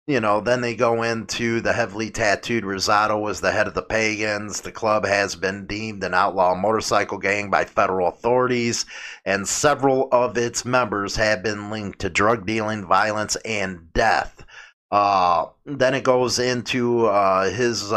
you 0.06 0.20
know, 0.20 0.40
then 0.40 0.60
they 0.60 0.74
go 0.76 1.02
into 1.02 1.60
the 1.60 1.72
heavily 1.72 2.10
tattooed 2.10 2.64
Rosado 2.64 3.20
was 3.20 3.40
the 3.40 3.50
head 3.50 3.66
of 3.66 3.74
the 3.74 3.82
Pagans. 3.82 4.60
The 4.60 4.72
club 4.72 5.04
has 5.04 5.34
been 5.34 5.66
deemed 5.66 6.04
an 6.04 6.14
outlaw 6.14 6.54
motorcycle 6.54 7.18
gang 7.18 7.50
by 7.50 7.64
federal 7.64 8.08
authorities, 8.08 8.86
and 9.24 9.46
several 9.48 10.08
of 10.12 10.38
its 10.38 10.64
members 10.64 11.16
have 11.16 11.42
been 11.42 11.70
linked 11.70 11.98
to 12.00 12.10
drug 12.10 12.46
dealing, 12.46 12.86
violence, 12.86 13.36
and 13.44 13.92
death. 13.92 14.44
Uh, 14.90 15.46
then 15.64 15.94
it 15.94 16.04
goes 16.04 16.38
into 16.38 17.06
uh, 17.06 17.50
his 17.50 17.92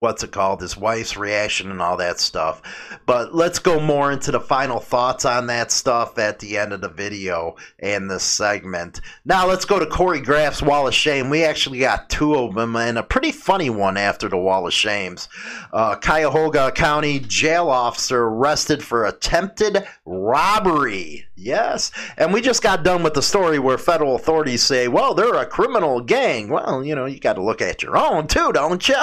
what's 0.00 0.22
it 0.22 0.30
called, 0.30 0.60
his 0.60 0.76
wife's 0.76 1.16
reaction 1.16 1.70
and 1.70 1.82
all 1.82 1.96
that 1.96 2.20
stuff. 2.20 2.62
But 3.04 3.34
let's 3.34 3.58
go 3.58 3.80
more 3.80 4.12
into 4.12 4.30
the 4.30 4.40
final 4.40 4.78
thoughts 4.78 5.24
on 5.24 5.48
that 5.48 5.72
stuff 5.72 6.18
at 6.18 6.38
the 6.38 6.56
end 6.56 6.72
of 6.72 6.80
the 6.80 6.88
video 6.88 7.56
and 7.80 8.08
this 8.08 8.22
segment. 8.22 9.00
Now 9.24 9.46
let's 9.48 9.64
go 9.64 9.80
to 9.80 9.86
Corey 9.86 10.20
Graff's 10.20 10.62
Wall 10.62 10.86
of 10.86 10.94
Shame. 10.94 11.30
We 11.30 11.42
actually 11.42 11.80
got 11.80 12.10
two 12.10 12.36
of 12.36 12.54
them 12.54 12.76
and 12.76 12.96
a 12.96 13.02
pretty 13.02 13.32
funny 13.32 13.70
one 13.70 13.96
after 13.96 14.28
the 14.28 14.36
Wall 14.36 14.68
of 14.68 14.72
Shames. 14.72 15.28
Uh, 15.72 15.96
Cuyahoga 15.96 16.70
County 16.70 17.18
jail 17.18 17.68
officer 17.68 18.22
arrested 18.24 18.84
for 18.84 19.04
attempted 19.04 19.84
robbery. 20.04 21.26
Yes. 21.34 21.92
And 22.16 22.32
we 22.32 22.40
just 22.40 22.62
got 22.62 22.82
done 22.82 23.04
with 23.04 23.14
the 23.14 23.22
story 23.22 23.60
where 23.60 23.78
federal 23.78 24.16
authorities 24.16 24.62
say, 24.62 24.88
well, 24.88 25.14
they're 25.14 25.34
a 25.34 25.46
criminal 25.46 26.00
gang. 26.00 26.48
Well, 26.48 26.84
you 26.84 26.96
know, 26.96 27.06
you 27.06 27.20
got 27.20 27.34
to 27.34 27.42
look 27.42 27.62
at 27.62 27.80
your 27.82 27.96
own 27.96 28.26
too, 28.26 28.52
don't 28.52 28.86
you? 28.88 28.96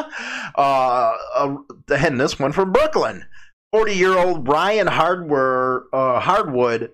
Uh, 0.56 0.85
uh, 0.86 1.58
and 1.90 2.20
this 2.20 2.40
one 2.40 2.52
from 2.52 2.72
Brooklyn. 2.72 3.26
40 3.72 3.94
year 3.94 4.18
old 4.18 4.48
Ryan 4.48 4.88
Hardware, 4.88 5.84
uh, 5.94 6.20
Hardwood 6.20 6.92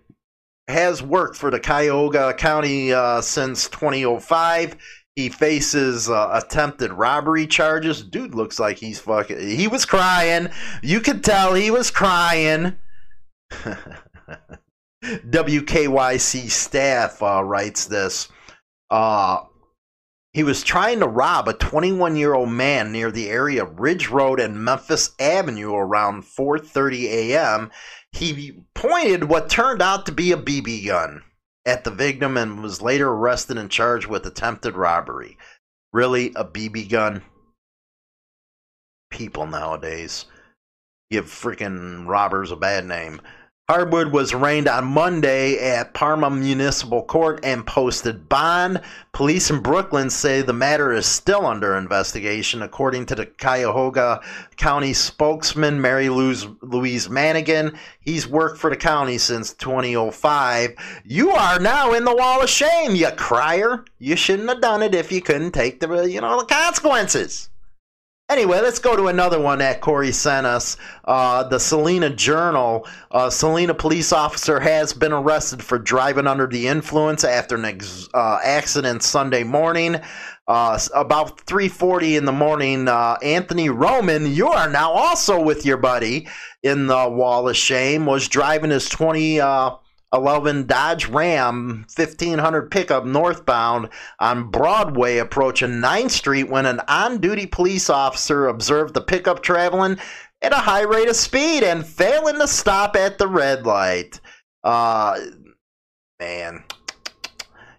has 0.68 1.04
worked 1.04 1.36
for 1.36 1.52
the 1.52 1.60
Cuyahoga 1.60 2.34
County 2.34 2.94
uh, 2.94 3.22
since 3.22 3.70
2005. 3.70 4.78
He 5.16 5.30
faces 5.30 6.10
uh, 6.10 6.30
attempted 6.32 6.94
robbery 6.94 7.46
charges. 7.46 8.02
Dude 8.02 8.34
looks 8.34 8.60
like 8.60 8.78
he's 8.78 9.00
fucking. 9.00 9.40
He 9.40 9.68
was 9.68 9.86
crying. 9.86 10.50
You 10.82 11.02
could 11.02 11.24
tell 11.24 11.54
he 11.54 11.70
was 11.70 11.92
crying. 11.92 12.78
WKYC 15.04 16.50
staff 16.50 17.22
uh, 17.22 17.44
writes 17.44 17.86
this. 17.86 18.30
Uh, 18.90 19.44
he 20.34 20.44
was 20.44 20.64
trying 20.64 21.00
to 21.00 21.08
rob 21.08 21.48
a 21.48 21.54
21 21.54 22.16
year 22.16 22.34
old 22.34 22.50
man 22.50 22.92
near 22.92 23.12
the 23.12 23.30
area 23.30 23.64
of 23.64 23.80
Ridge 23.80 24.10
Road 24.10 24.40
and 24.40 24.64
Memphis 24.64 25.12
Avenue 25.20 25.74
around 25.74 26.24
4:30 26.24 27.04
a.m. 27.06 27.72
He 28.14 28.64
pointed 28.74 29.26
what 29.26 29.50
turned 29.50 29.82
out 29.82 30.06
to 30.06 30.12
be 30.12 30.32
a 30.32 30.38
BB 30.38 30.86
gun 30.86 31.24
at 31.66 31.84
the 31.84 31.92
victim 31.92 32.38
and 32.38 32.64
was 32.64 32.82
later 32.82 33.10
arrested 33.10 33.58
and 33.58 33.70
charged 33.70 34.08
with 34.08 34.26
attempted 34.26 34.76
robbery. 34.76 35.38
Really, 35.94 36.32
a 36.36 36.46
BB 36.46 36.90
gun? 36.90 37.24
People 39.10 39.46
nowadays 39.46 40.26
give 41.10 41.26
freaking 41.26 42.08
robbers 42.08 42.52
a 42.52 42.56
bad 42.56 42.86
name. 42.86 43.22
Hardwood 43.72 44.12
was 44.12 44.34
arraigned 44.34 44.68
on 44.68 44.84
Monday 44.84 45.58
at 45.58 45.94
Parma 45.94 46.30
Municipal 46.30 47.06
Court 47.06 47.40
and 47.42 47.66
posted 47.66 48.28
bond. 48.28 48.82
Police 49.14 49.50
in 49.50 49.62
Brooklyn 49.62 50.10
say 50.10 50.42
the 50.42 50.52
matter 50.52 50.92
is 50.92 51.06
still 51.06 51.46
under 51.46 51.78
investigation, 51.78 52.64
according 52.64 53.06
to 53.06 53.16
the 53.16 53.26
Cuyahoga 53.26 54.20
County 54.58 54.92
spokesman, 54.92 55.80
Mary 55.80 56.10
Louise 56.10 57.10
Madigan. 57.10 57.78
He's 58.02 58.28
worked 58.28 58.58
for 58.60 58.70
the 58.70 58.76
county 58.76 59.18
since 59.18 59.54
2005. 59.54 60.72
You 61.06 61.32
are 61.32 61.58
now 61.58 61.94
in 61.94 62.04
the 62.04 62.14
wall 62.14 62.42
of 62.42 62.50
shame, 62.50 62.94
you 62.94 63.10
crier. 63.12 63.86
You 64.00 64.18
shouldn't 64.18 64.50
have 64.50 64.60
done 64.60 64.82
it 64.82 64.94
if 64.94 65.14
you 65.14 65.22
couldn't 65.22 65.52
take 65.52 65.80
the, 65.80 66.10
you 66.10 66.20
know, 66.20 66.42
the 66.42 66.46
consequences. 66.46 67.51
Anyway, 68.32 68.62
let's 68.62 68.80
go 68.80 68.96
to 68.96 69.08
another 69.08 69.42
one 69.42 69.60
that 69.60 69.82
Corey 69.82 70.14
sent 70.14 70.48
us. 70.48 70.78
Uh, 71.04 71.44
the 71.44 71.60
Salina 71.60 72.10
Journal. 72.10 72.88
Uh, 73.12 73.30
Salina 73.30 73.74
police 73.74 74.14
officer 74.14 74.58
has 74.58 74.94
been 74.94 75.12
arrested 75.12 75.62
for 75.62 75.78
driving 75.78 76.28
under 76.28 76.48
the 76.48 76.66
influence 76.70 77.26
after 77.26 77.56
an 77.56 77.66
ex- 77.66 78.08
uh, 78.14 78.40
accident 78.42 79.04
Sunday 79.04 79.44
morning. 79.44 80.00
Uh, 80.48 80.80
about 80.96 81.46
3:40 81.46 82.16
in 82.16 82.24
the 82.24 82.32
morning, 82.32 82.88
uh, 82.88 83.18
Anthony 83.22 83.68
Roman, 83.68 84.26
you 84.34 84.48
are 84.48 84.70
now 84.70 84.92
also 84.92 85.42
with 85.42 85.66
your 85.66 85.76
buddy 85.76 86.30
in 86.64 86.88
the 86.88 87.10
Wall 87.10 87.50
of 87.50 87.58
Shame, 87.58 88.06
was 88.06 88.30
driving 88.30 88.72
his 88.72 88.88
20- 88.88 89.42
11 90.14 90.66
Dodge 90.66 91.08
Ram 91.08 91.86
1500 91.96 92.70
pickup 92.70 93.06
northbound 93.06 93.90
on 94.20 94.50
Broadway 94.50 95.18
approaching 95.18 95.82
9th 95.82 96.12
Street 96.12 96.50
when 96.50 96.66
an 96.66 96.82
on 96.88 97.20
duty 97.20 97.46
police 97.46 97.90
officer 97.90 98.48
observed 98.48 98.94
the 98.94 99.02
pickup 99.02 99.42
traveling 99.42 99.98
at 100.42 100.54
a 100.54 100.58
high 100.58 100.82
rate 100.82 101.10
of 101.10 101.16
speed 101.16 101.64
and 101.64 101.86
failing 101.86 102.40
to 102.40 102.48
stop 102.48 102.96
at 102.96 103.18
the 103.18 103.28
red 103.28 103.66
light. 103.66 104.20
Uh, 104.64 105.20
man. 106.20 106.64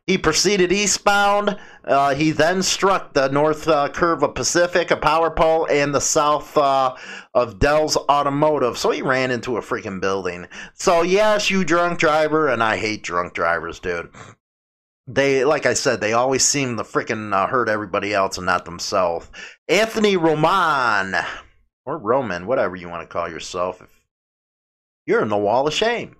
He 0.07 0.19
proceeded 0.19 0.73
eastbound. 0.73 1.57
Uh, 1.85 2.15
he 2.15 2.33
then 2.33 2.63
struck 2.63 3.13
the 3.13 3.29
north 3.29 3.69
uh, 3.69 3.89
curve 3.89 4.25
of 4.25 4.35
Pacific, 4.35 4.91
a 4.91 4.97
power 4.97 5.31
pole, 5.31 5.67
and 5.71 5.95
the 5.95 6.01
south 6.01 6.57
uh, 6.57 6.97
of 7.35 7.61
Dell's 7.61 7.97
Automotive. 7.97 8.77
So 8.77 8.91
he 8.91 9.01
ran 9.01 9.31
into 9.31 9.57
a 9.57 9.61
freaking 9.61 10.01
building. 10.01 10.49
So, 10.75 11.03
yes, 11.03 11.51
you 11.51 11.65
drunk 11.65 12.01
driver, 12.01 12.49
and 12.49 12.63
I 12.65 12.79
hate 12.79 13.05
drunk 13.05 13.33
drivers, 13.33 13.79
dude. 13.79 14.11
They, 15.07 15.45
like 15.45 15.67
I 15.67 15.75
said, 15.75 16.01
they 16.01 16.13
always 16.13 16.45
seem 16.45 16.77
to 16.77 16.83
freaking 16.83 17.33
uh, 17.33 17.47
hurt 17.47 17.69
everybody 17.69 18.13
else 18.13 18.39
and 18.39 18.47
not 18.47 18.65
themselves. 18.65 19.31
Anthony 19.69 20.17
Roman, 20.17 21.15
or 21.87 21.99
Roman, 21.99 22.47
whatever 22.47 22.75
you 22.75 22.89
want 22.89 23.09
to 23.09 23.13
call 23.13 23.29
yourself, 23.29 23.81
you're 25.07 25.23
in 25.23 25.29
the 25.29 25.37
wall 25.37 25.67
of 25.69 25.75
shame. 25.75 26.17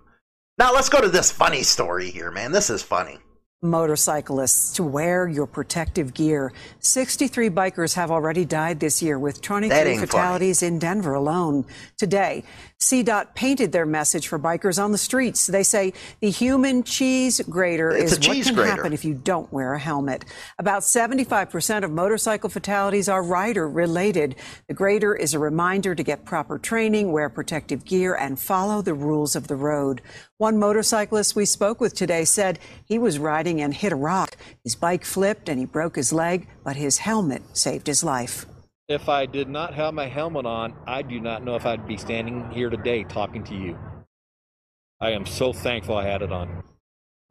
Now, 0.57 0.73
let's 0.73 0.89
go 0.89 1.01
to 1.01 1.09
this 1.09 1.31
funny 1.31 1.63
story 1.63 2.11
here, 2.11 2.31
man. 2.31 2.53
This 2.53 2.69
is 2.69 2.81
funny 2.81 3.19
motorcyclists 3.63 4.73
to 4.73 4.83
wear 4.83 5.27
your 5.27 5.47
protective 5.47 6.13
gear. 6.13 6.53
63 6.79 7.49
bikers 7.49 7.93
have 7.95 8.11
already 8.11 8.45
died 8.45 8.79
this 8.79 9.01
year, 9.01 9.17
with 9.17 9.41
23 9.41 9.97
fatalities 9.97 10.59
funny. 10.59 10.73
in 10.73 10.79
Denver 10.79 11.13
alone. 11.13 11.65
Today, 11.97 12.43
CDOT 12.83 13.33
painted 13.33 13.71
their 13.71 13.85
message 13.85 14.27
for 14.27 14.37
bikers 14.37 14.81
on 14.81 14.91
the 14.91 14.97
streets. 14.97 15.47
They 15.47 15.63
say 15.63 15.93
the 16.19 16.29
human 16.29 16.83
cheese 16.83 17.39
grater 17.49 17.91
it's 17.91 18.13
is 18.13 18.27
what 18.27 18.43
can 18.43 18.55
grater. 18.55 18.75
happen 18.75 18.93
if 18.93 19.05
you 19.05 19.13
don't 19.13 19.51
wear 19.53 19.73
a 19.73 19.79
helmet. 19.79 20.25
About 20.59 20.81
75% 20.81 21.83
of 21.83 21.91
motorcycle 21.91 22.49
fatalities 22.49 23.07
are 23.07 23.23
rider 23.23 23.69
related. 23.69 24.35
The 24.67 24.73
grater 24.73 25.15
is 25.15 25.33
a 25.33 25.39
reminder 25.39 25.95
to 25.95 26.03
get 26.03 26.25
proper 26.25 26.59
training, 26.59 27.11
wear 27.11 27.29
protective 27.29 27.85
gear, 27.85 28.15
and 28.15 28.37
follow 28.37 28.81
the 28.81 28.93
rules 28.93 29.35
of 29.35 29.47
the 29.47 29.55
road. 29.55 30.01
One 30.37 30.59
motorcyclist 30.59 31.35
we 31.37 31.45
spoke 31.45 31.79
with 31.79 31.95
today 31.95 32.25
said 32.25 32.59
he 32.83 32.99
was 32.99 33.17
riding 33.17 33.61
and 33.61 33.73
hit 33.73 33.93
a 33.93 33.95
rock. 33.95 34.35
His 34.63 34.75
bike 34.75 35.05
flipped 35.05 35.47
and 35.47 35.57
he 35.57 35.65
broke 35.65 35.95
his 35.95 36.11
leg, 36.11 36.47
but 36.65 36.75
his 36.75 36.97
helmet 36.97 37.43
saved 37.57 37.87
his 37.87 38.03
life. 38.03 38.45
If 38.89 39.07
I 39.07 39.25
did 39.25 39.47
not 39.47 39.73
have 39.75 39.93
my 39.93 40.07
helmet 40.07 40.45
on, 40.45 40.73
I 40.85 41.03
do 41.03 41.17
not 41.21 41.41
know 41.41 41.55
if 41.55 41.65
I'd 41.65 41.87
be 41.87 41.95
standing 41.95 42.49
here 42.51 42.69
today 42.69 43.05
talking 43.05 43.41
to 43.45 43.55
you. 43.55 43.77
I 44.99 45.11
am 45.11 45.25
so 45.25 45.53
thankful 45.53 45.95
I 45.95 46.03
had 46.03 46.21
it 46.21 46.33
on. 46.33 46.63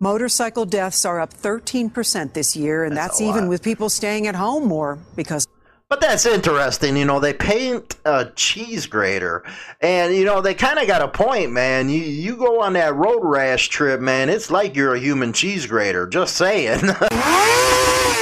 Motorcycle 0.01 0.65
deaths 0.65 1.05
are 1.05 1.21
up 1.21 1.35
13% 1.35 2.33
this 2.33 2.57
year, 2.57 2.85
and 2.85 2.97
that's, 2.97 3.19
that's 3.19 3.21
even 3.21 3.49
with 3.49 3.63
people 3.63 3.91
staying 3.91 4.27
at 4.27 4.35
home 4.35 4.67
more 4.67 4.99
because 5.15 5.47
but 5.91 6.01
that's 6.01 6.25
interesting. 6.25 6.97
You 6.97 7.05
know, 7.05 7.21
they 7.21 7.35
paint 7.35 7.97
a 8.07 8.33
cheese 8.35 8.87
grater, 8.87 9.45
and 9.83 10.15
you 10.15 10.25
know 10.25 10.41
they 10.41 10.55
kind 10.55 10.79
of 10.79 10.87
got 10.87 11.03
a 11.03 11.09
point, 11.09 11.53
man. 11.53 11.91
You 11.91 12.01
you 12.01 12.35
go 12.35 12.63
on 12.63 12.73
that 12.73 12.95
road 12.95 13.21
rash 13.23 13.69
trip, 13.69 14.01
man. 14.01 14.31
It's 14.31 14.51
like 14.51 14.75
you're 14.75 14.95
a 14.95 14.99
human 14.99 15.35
cheese 15.35 15.67
grater. 15.67 16.07
Just 16.07 16.35
saying. 16.39 16.81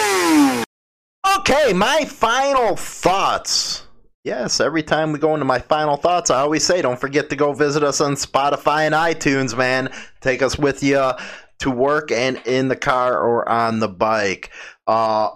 okay, 1.38 1.73
my 1.73 2.05
final 2.05 2.77
thoughts. 2.77 3.87
Yes, 4.25 4.61
every 4.61 4.83
time 4.83 5.12
we 5.12 5.19
go 5.19 5.33
into 5.35 5.47
my 5.47 5.59
final 5.59 5.97
thoughts, 5.97 6.31
I 6.31 6.40
always 6.40 6.64
say, 6.64 6.83
don't 6.83 7.01
forget 7.01 7.31
to 7.31 7.37
go 7.37 7.53
visit 7.53 7.83
us 7.83 8.01
on 8.01 8.14
Spotify 8.14 8.87
and 8.87 8.95
iTunes, 8.95 9.57
man. 9.57 9.90
Take 10.21 10.43
us 10.43 10.59
with 10.59 10.83
you 10.83 11.12
to 11.61 11.71
work 11.71 12.12
and 12.12 12.40
in 12.47 12.69
the 12.69 12.77
car 12.77 13.19
or 13.19 13.49
on 13.49 13.79
the 13.79 13.88
bike. 13.88 14.51
Uh, 14.87 15.31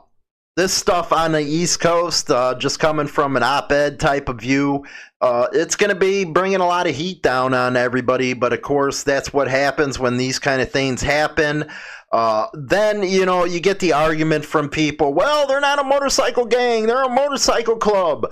this 0.57 0.73
stuff 0.73 1.13
on 1.13 1.33
the 1.33 1.41
East 1.41 1.81
Coast, 1.81 2.31
uh, 2.31 2.55
just 2.55 2.79
coming 2.79 3.09
from 3.09 3.37
an 3.37 3.43
op 3.43 3.73
ed 3.73 3.99
type 3.99 4.29
of 4.29 4.41
view, 4.41 4.85
uh, 5.21 5.49
it's 5.53 5.75
going 5.75 5.91
to 5.91 5.97
be 5.97 6.25
bringing 6.25 6.61
a 6.61 6.67
lot 6.67 6.87
of 6.87 6.95
heat 6.95 7.23
down 7.23 7.55
on 7.55 7.77
everybody. 7.77 8.35
But 8.35 8.53
of 8.53 8.63
course, 8.63 9.03
that's 9.03 9.33
what 9.33 9.49
happens 9.49 9.99
when 9.99 10.17
these 10.17 10.39
kind 10.39 10.63
of 10.63 10.71
things 10.71 11.03
happen. 11.03 11.69
Uh, 12.13 12.47
then, 12.55 13.03
you 13.03 13.27
know, 13.27 13.45
you 13.45 13.59
get 13.59 13.81
the 13.81 13.93
argument 13.93 14.45
from 14.45 14.69
people 14.69 15.13
well, 15.13 15.49
they're 15.49 15.61
not 15.61 15.81
a 15.81 15.85
motorcycle 15.85 16.47
gang, 16.47 16.87
they're 16.87 17.03
a 17.03 17.09
motorcycle 17.09 17.77
club. 17.77 18.27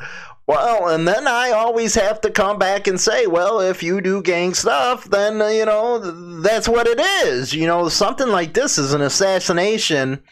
Well, 0.46 0.88
and 0.88 1.06
then 1.08 1.26
I 1.26 1.50
always 1.50 1.94
have 1.94 2.20
to 2.20 2.30
come 2.30 2.58
back 2.58 2.86
and 2.86 3.00
say, 3.00 3.26
well, 3.26 3.60
if 3.60 3.82
you 3.82 4.00
do 4.00 4.22
gang 4.22 4.54
stuff, 4.54 5.04
then, 5.04 5.34
you 5.54 5.64
know, 5.64 6.40
that's 6.40 6.68
what 6.68 6.86
it 6.86 7.00
is. 7.00 7.52
You 7.52 7.66
know, 7.66 7.88
something 7.88 8.28
like 8.28 8.52
this 8.52 8.78
is 8.78 8.92
an 8.92 9.00
assassination 9.00 10.22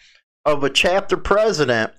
of 0.44 0.64
a 0.64 0.70
chapter 0.70 1.16
president 1.16 1.92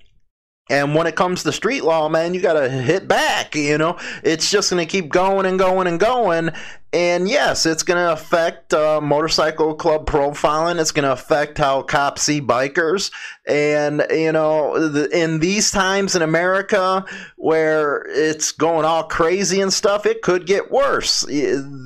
and 0.71 0.95
when 0.95 1.05
it 1.05 1.17
comes 1.17 1.43
to 1.43 1.51
street 1.51 1.83
law, 1.83 2.07
man, 2.07 2.33
you 2.33 2.39
got 2.39 2.53
to 2.53 2.69
hit 2.69 3.05
back. 3.05 3.55
You 3.55 3.77
know, 3.77 3.97
it's 4.23 4.49
just 4.49 4.69
going 4.69 4.85
to 4.85 4.89
keep 4.89 5.09
going 5.09 5.45
and 5.45 5.59
going 5.59 5.85
and 5.85 5.99
going. 5.99 6.51
And 6.93 7.27
yes, 7.27 7.65
it's 7.65 7.83
going 7.83 7.97
to 7.97 8.13
affect 8.13 8.73
uh, 8.73 9.01
motorcycle 9.01 9.75
club 9.75 10.05
profiling. 10.05 10.79
It's 10.79 10.93
going 10.93 11.03
to 11.03 11.11
affect 11.11 11.57
how 11.57 11.81
cops 11.81 12.21
see 12.21 12.39
bikers. 12.39 13.11
And, 13.45 14.05
you 14.11 14.31
know, 14.31 14.75
in 15.11 15.41
these 15.41 15.71
times 15.71 16.15
in 16.15 16.21
America 16.21 17.03
where 17.35 18.05
it's 18.07 18.53
going 18.53 18.85
all 18.85 19.03
crazy 19.03 19.59
and 19.59 19.73
stuff, 19.73 20.05
it 20.05 20.21
could 20.21 20.47
get 20.47 20.71
worse. 20.71 21.25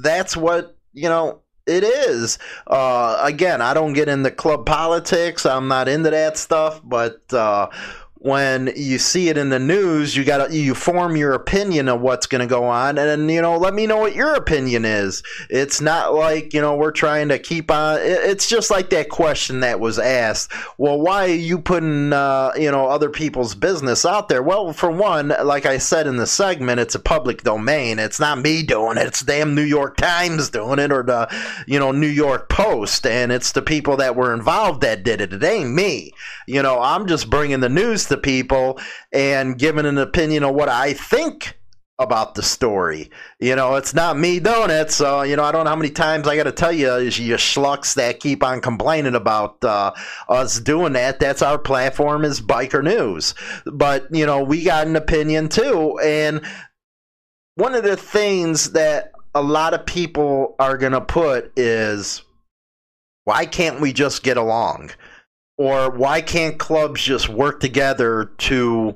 That's 0.03 0.37
what, 0.37 0.77
you 0.93 1.09
know, 1.09 1.41
it 1.67 1.83
is. 1.83 2.37
Uh, 2.67 3.19
again, 3.21 3.61
I 3.61 3.73
don't 3.73 3.93
get 3.93 4.07
into 4.07 4.31
club 4.31 4.65
politics. 4.65 5.45
I'm 5.45 5.67
not 5.67 5.87
into 5.87 6.09
that 6.09 6.37
stuff, 6.37 6.81
but. 6.83 7.21
Uh, 7.33 7.69
when 8.25 8.73
you 8.75 8.97
see 8.97 9.29
it 9.29 9.37
in 9.37 9.49
the 9.49 9.59
news, 9.59 10.17
you 10.17 10.23
got 10.23 10.51
you 10.51 10.73
form 10.73 11.15
your 11.15 11.33
opinion 11.33 11.87
of 11.87 12.01
what's 12.01 12.25
going 12.25 12.41
to 12.41 12.47
go 12.47 12.63
on, 12.63 12.97
and 12.97 13.29
you 13.29 13.39
know, 13.39 13.55
let 13.55 13.75
me 13.75 13.85
know 13.85 13.97
what 13.97 14.15
your 14.15 14.33
opinion 14.33 14.83
is. 14.83 15.21
It's 15.47 15.79
not 15.79 16.15
like 16.15 16.51
you 16.51 16.59
know 16.59 16.75
we're 16.75 16.89
trying 16.89 17.29
to 17.29 17.37
keep 17.37 17.69
on. 17.69 17.99
It's 18.01 18.49
just 18.49 18.71
like 18.71 18.89
that 18.89 19.09
question 19.09 19.59
that 19.59 19.79
was 19.79 19.99
asked. 19.99 20.51
Well, 20.79 20.99
why 20.99 21.25
are 21.25 21.35
you 21.35 21.59
putting 21.59 22.13
uh, 22.13 22.53
you 22.57 22.71
know 22.71 22.87
other 22.87 23.11
people's 23.11 23.53
business 23.53 24.07
out 24.07 24.27
there? 24.27 24.41
Well, 24.41 24.73
for 24.73 24.89
one, 24.89 25.31
like 25.43 25.67
I 25.67 25.77
said 25.77 26.07
in 26.07 26.15
the 26.15 26.25
segment, 26.25 26.79
it's 26.79 26.95
a 26.95 26.99
public 26.99 27.43
domain. 27.43 27.99
It's 27.99 28.19
not 28.19 28.39
me 28.39 28.63
doing 28.63 28.97
it. 28.97 29.05
It's 29.05 29.21
damn 29.21 29.53
New 29.53 29.61
York 29.61 29.97
Times 29.97 30.49
doing 30.49 30.79
it, 30.79 30.91
or 30.91 31.03
the 31.03 31.31
you 31.67 31.77
know 31.77 31.91
New 31.91 32.07
York 32.07 32.49
Post, 32.49 33.05
and 33.05 33.31
it's 33.31 33.51
the 33.51 33.61
people 33.61 33.97
that 33.97 34.15
were 34.15 34.33
involved 34.33 34.81
that 34.81 35.03
did 35.03 35.21
it. 35.21 35.31
It 35.31 35.43
ain't 35.43 35.69
me. 35.69 36.11
You 36.47 36.63
know, 36.63 36.79
I'm 36.81 37.05
just 37.05 37.29
bringing 37.29 37.59
the 37.59 37.69
news 37.69 38.05
to 38.05 38.14
to 38.15 38.21
people 38.21 38.79
and 39.11 39.57
giving 39.57 39.85
an 39.85 39.97
opinion 39.97 40.43
of 40.43 40.55
what 40.55 40.69
I 40.69 40.93
think 40.93 41.57
about 41.97 42.35
the 42.35 42.43
story. 42.43 43.09
You 43.39 43.55
know, 43.55 43.75
it's 43.75 43.93
not 43.93 44.17
me 44.17 44.39
doing 44.39 44.69
it, 44.69 44.91
so 44.91 45.21
you 45.21 45.35
know 45.35 45.43
I 45.43 45.51
don't 45.51 45.63
know 45.63 45.69
how 45.69 45.75
many 45.75 45.91
times 45.91 46.27
I 46.27 46.35
got 46.35 46.43
to 46.43 46.51
tell 46.51 46.71
you, 46.71 46.97
you 46.97 47.35
schlucks 47.35 47.95
that 47.95 48.19
keep 48.19 48.43
on 48.43 48.61
complaining 48.61 49.15
about 49.15 49.63
uh, 49.63 49.93
us 50.27 50.59
doing 50.59 50.93
that. 50.93 51.19
That's 51.19 51.41
our 51.41 51.57
platform 51.57 52.25
is 52.25 52.41
biker 52.41 52.83
news, 52.83 53.33
but 53.65 54.07
you 54.11 54.25
know 54.25 54.43
we 54.43 54.63
got 54.63 54.87
an 54.87 54.95
opinion 54.95 55.49
too, 55.49 55.97
and 55.99 56.41
one 57.55 57.73
of 57.73 57.83
the 57.83 57.97
things 57.97 58.71
that 58.73 59.11
a 59.33 59.41
lot 59.41 59.73
of 59.73 59.85
people 59.85 60.55
are 60.59 60.77
gonna 60.77 61.01
put 61.01 61.51
is 61.55 62.23
why 63.23 63.45
can't 63.45 63.81
we 63.81 63.93
just 63.93 64.23
get 64.23 64.37
along? 64.37 64.91
Or 65.57 65.89
why 65.89 66.21
can't 66.21 66.57
clubs 66.57 67.01
just 67.01 67.29
work 67.29 67.59
together 67.59 68.31
to 68.37 68.95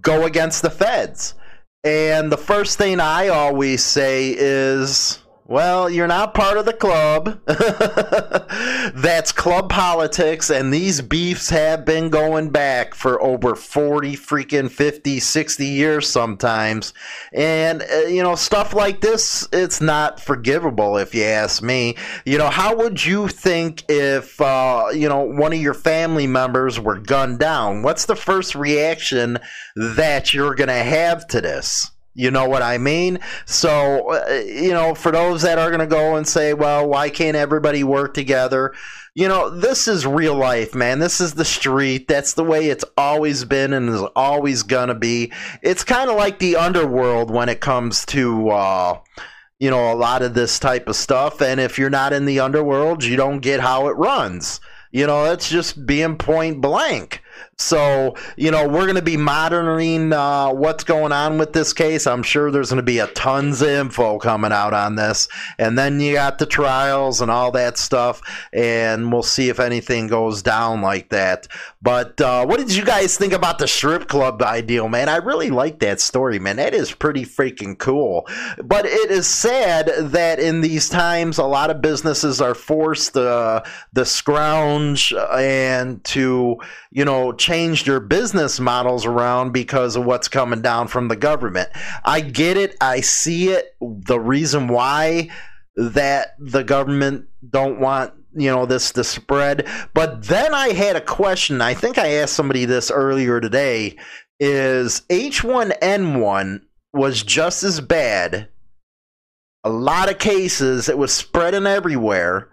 go 0.00 0.24
against 0.24 0.62
the 0.62 0.70
feds? 0.70 1.34
And 1.82 2.32
the 2.32 2.36
first 2.38 2.78
thing 2.78 3.00
I 3.00 3.28
always 3.28 3.84
say 3.84 4.34
is 4.36 5.23
well, 5.46 5.90
you're 5.90 6.06
not 6.06 6.32
part 6.32 6.56
of 6.56 6.64
the 6.64 6.72
club. 6.72 7.38
That's 8.94 9.30
club 9.30 9.68
politics, 9.68 10.48
and 10.48 10.72
these 10.72 11.02
beefs 11.02 11.50
have 11.50 11.84
been 11.84 12.08
going 12.08 12.48
back 12.48 12.94
for 12.94 13.20
over 13.22 13.54
40 13.54 14.16
freaking 14.16 14.70
50, 14.70 15.20
60 15.20 15.66
years 15.66 16.08
sometimes. 16.08 16.94
And, 17.34 17.82
uh, 17.82 18.06
you 18.06 18.22
know, 18.22 18.36
stuff 18.36 18.72
like 18.72 19.02
this, 19.02 19.46
it's 19.52 19.82
not 19.82 20.18
forgivable 20.18 20.96
if 20.96 21.14
you 21.14 21.24
ask 21.24 21.62
me. 21.62 21.96
You 22.24 22.38
know, 22.38 22.48
how 22.48 22.76
would 22.76 23.04
you 23.04 23.28
think 23.28 23.84
if, 23.90 24.40
uh, 24.40 24.86
you 24.94 25.10
know, 25.10 25.20
one 25.20 25.52
of 25.52 25.60
your 25.60 25.74
family 25.74 26.26
members 26.26 26.80
were 26.80 26.98
gunned 26.98 27.38
down? 27.38 27.82
What's 27.82 28.06
the 28.06 28.16
first 28.16 28.54
reaction 28.54 29.38
that 29.76 30.32
you're 30.32 30.54
going 30.54 30.68
to 30.68 30.74
have 30.74 31.26
to 31.28 31.42
this? 31.42 31.90
You 32.14 32.30
know 32.30 32.48
what 32.48 32.62
I 32.62 32.78
mean? 32.78 33.18
So, 33.44 34.12
uh, 34.12 34.42
you 34.46 34.70
know, 34.70 34.94
for 34.94 35.10
those 35.10 35.42
that 35.42 35.58
are 35.58 35.68
going 35.68 35.80
to 35.80 35.86
go 35.86 36.14
and 36.14 36.26
say, 36.26 36.54
well, 36.54 36.88
why 36.88 37.10
can't 37.10 37.36
everybody 37.36 37.82
work 37.82 38.14
together? 38.14 38.72
You 39.16 39.28
know, 39.28 39.50
this 39.50 39.88
is 39.88 40.06
real 40.06 40.34
life, 40.36 40.74
man. 40.74 41.00
This 41.00 41.20
is 41.20 41.34
the 41.34 41.44
street. 41.44 42.06
That's 42.06 42.34
the 42.34 42.44
way 42.44 42.68
it's 42.68 42.84
always 42.96 43.44
been 43.44 43.72
and 43.72 43.88
is 43.88 44.02
always 44.14 44.62
going 44.62 44.88
to 44.88 44.94
be. 44.94 45.32
It's 45.62 45.84
kind 45.84 46.08
of 46.08 46.16
like 46.16 46.38
the 46.38 46.56
underworld 46.56 47.30
when 47.30 47.48
it 47.48 47.60
comes 47.60 48.04
to, 48.06 48.50
uh, 48.50 49.00
you 49.58 49.70
know, 49.70 49.92
a 49.92 49.94
lot 49.94 50.22
of 50.22 50.34
this 50.34 50.58
type 50.58 50.88
of 50.88 50.96
stuff. 50.96 51.40
And 51.42 51.58
if 51.60 51.78
you're 51.78 51.90
not 51.90 52.12
in 52.12 52.26
the 52.26 52.40
underworld, 52.40 53.02
you 53.02 53.16
don't 53.16 53.40
get 53.40 53.60
how 53.60 53.88
it 53.88 53.96
runs. 53.96 54.60
You 54.92 55.08
know, 55.08 55.32
it's 55.32 55.50
just 55.50 55.86
being 55.86 56.16
point 56.16 56.60
blank. 56.60 57.20
So, 57.56 58.16
you 58.36 58.50
know, 58.50 58.66
we're 58.66 58.84
going 58.84 58.96
to 58.96 59.02
be 59.02 59.16
monitoring 59.16 60.12
uh, 60.12 60.52
what's 60.52 60.84
going 60.84 61.12
on 61.12 61.38
with 61.38 61.52
this 61.52 61.72
case. 61.72 62.06
I'm 62.06 62.22
sure 62.22 62.50
there's 62.50 62.70
going 62.70 62.78
to 62.78 62.82
be 62.82 62.98
a 62.98 63.06
tons 63.08 63.62
of 63.62 63.68
info 63.68 64.18
coming 64.18 64.52
out 64.52 64.74
on 64.74 64.96
this. 64.96 65.28
And 65.58 65.78
then 65.78 66.00
you 66.00 66.14
got 66.14 66.38
the 66.38 66.46
trials 66.46 67.20
and 67.20 67.30
all 67.30 67.52
that 67.52 67.78
stuff. 67.78 68.20
And 68.52 69.12
we'll 69.12 69.22
see 69.22 69.48
if 69.48 69.60
anything 69.60 70.08
goes 70.08 70.42
down 70.42 70.82
like 70.82 71.10
that. 71.10 71.46
But 71.80 72.20
uh, 72.20 72.46
what 72.46 72.58
did 72.58 72.74
you 72.74 72.84
guys 72.84 73.16
think 73.16 73.32
about 73.32 73.58
the 73.58 73.68
strip 73.68 74.08
club 74.08 74.42
ideal, 74.42 74.88
man? 74.88 75.08
I 75.08 75.16
really 75.16 75.50
like 75.50 75.80
that 75.80 76.00
story, 76.00 76.38
man. 76.38 76.56
That 76.56 76.74
is 76.74 76.92
pretty 76.92 77.24
freaking 77.24 77.78
cool. 77.78 78.26
But 78.62 78.86
it 78.86 79.10
is 79.10 79.26
sad 79.26 79.92
that 79.98 80.40
in 80.40 80.60
these 80.60 80.88
times, 80.88 81.38
a 81.38 81.44
lot 81.44 81.70
of 81.70 81.82
businesses 81.82 82.40
are 82.40 82.54
forced 82.54 83.14
to 83.14 83.28
uh, 83.28 83.64
the 83.92 84.04
scrounge 84.04 85.12
and 85.32 86.02
to, 86.04 86.56
you 86.90 87.04
know, 87.04 87.32
change 87.44 87.86
your 87.86 88.00
business 88.00 88.58
models 88.58 89.04
around 89.04 89.52
because 89.52 89.96
of 89.96 90.04
what's 90.06 90.28
coming 90.28 90.62
down 90.62 90.88
from 90.88 91.08
the 91.08 91.16
government. 91.16 91.68
I 92.04 92.20
get 92.20 92.56
it. 92.56 92.74
I 92.80 93.00
see 93.00 93.50
it. 93.50 93.76
The 93.80 94.18
reason 94.18 94.68
why 94.68 95.28
that 95.76 96.36
the 96.38 96.64
government 96.64 97.26
don't 97.48 97.80
want 97.80 98.14
you 98.36 98.50
know 98.50 98.66
this 98.66 98.92
to 98.92 99.04
spread 99.04 99.68
but 99.92 100.24
then 100.24 100.54
i 100.54 100.68
had 100.68 100.96
a 100.96 101.00
question 101.00 101.60
i 101.60 101.74
think 101.74 101.98
i 101.98 102.14
asked 102.14 102.34
somebody 102.34 102.64
this 102.64 102.90
earlier 102.90 103.40
today 103.40 103.96
is 104.40 105.02
h1n1 105.10 106.60
was 106.92 107.22
just 107.22 107.62
as 107.62 107.80
bad 107.80 108.48
a 109.64 109.70
lot 109.70 110.08
of 110.08 110.18
cases 110.18 110.88
it 110.88 110.98
was 110.98 111.12
spreading 111.12 111.66
everywhere 111.66 112.48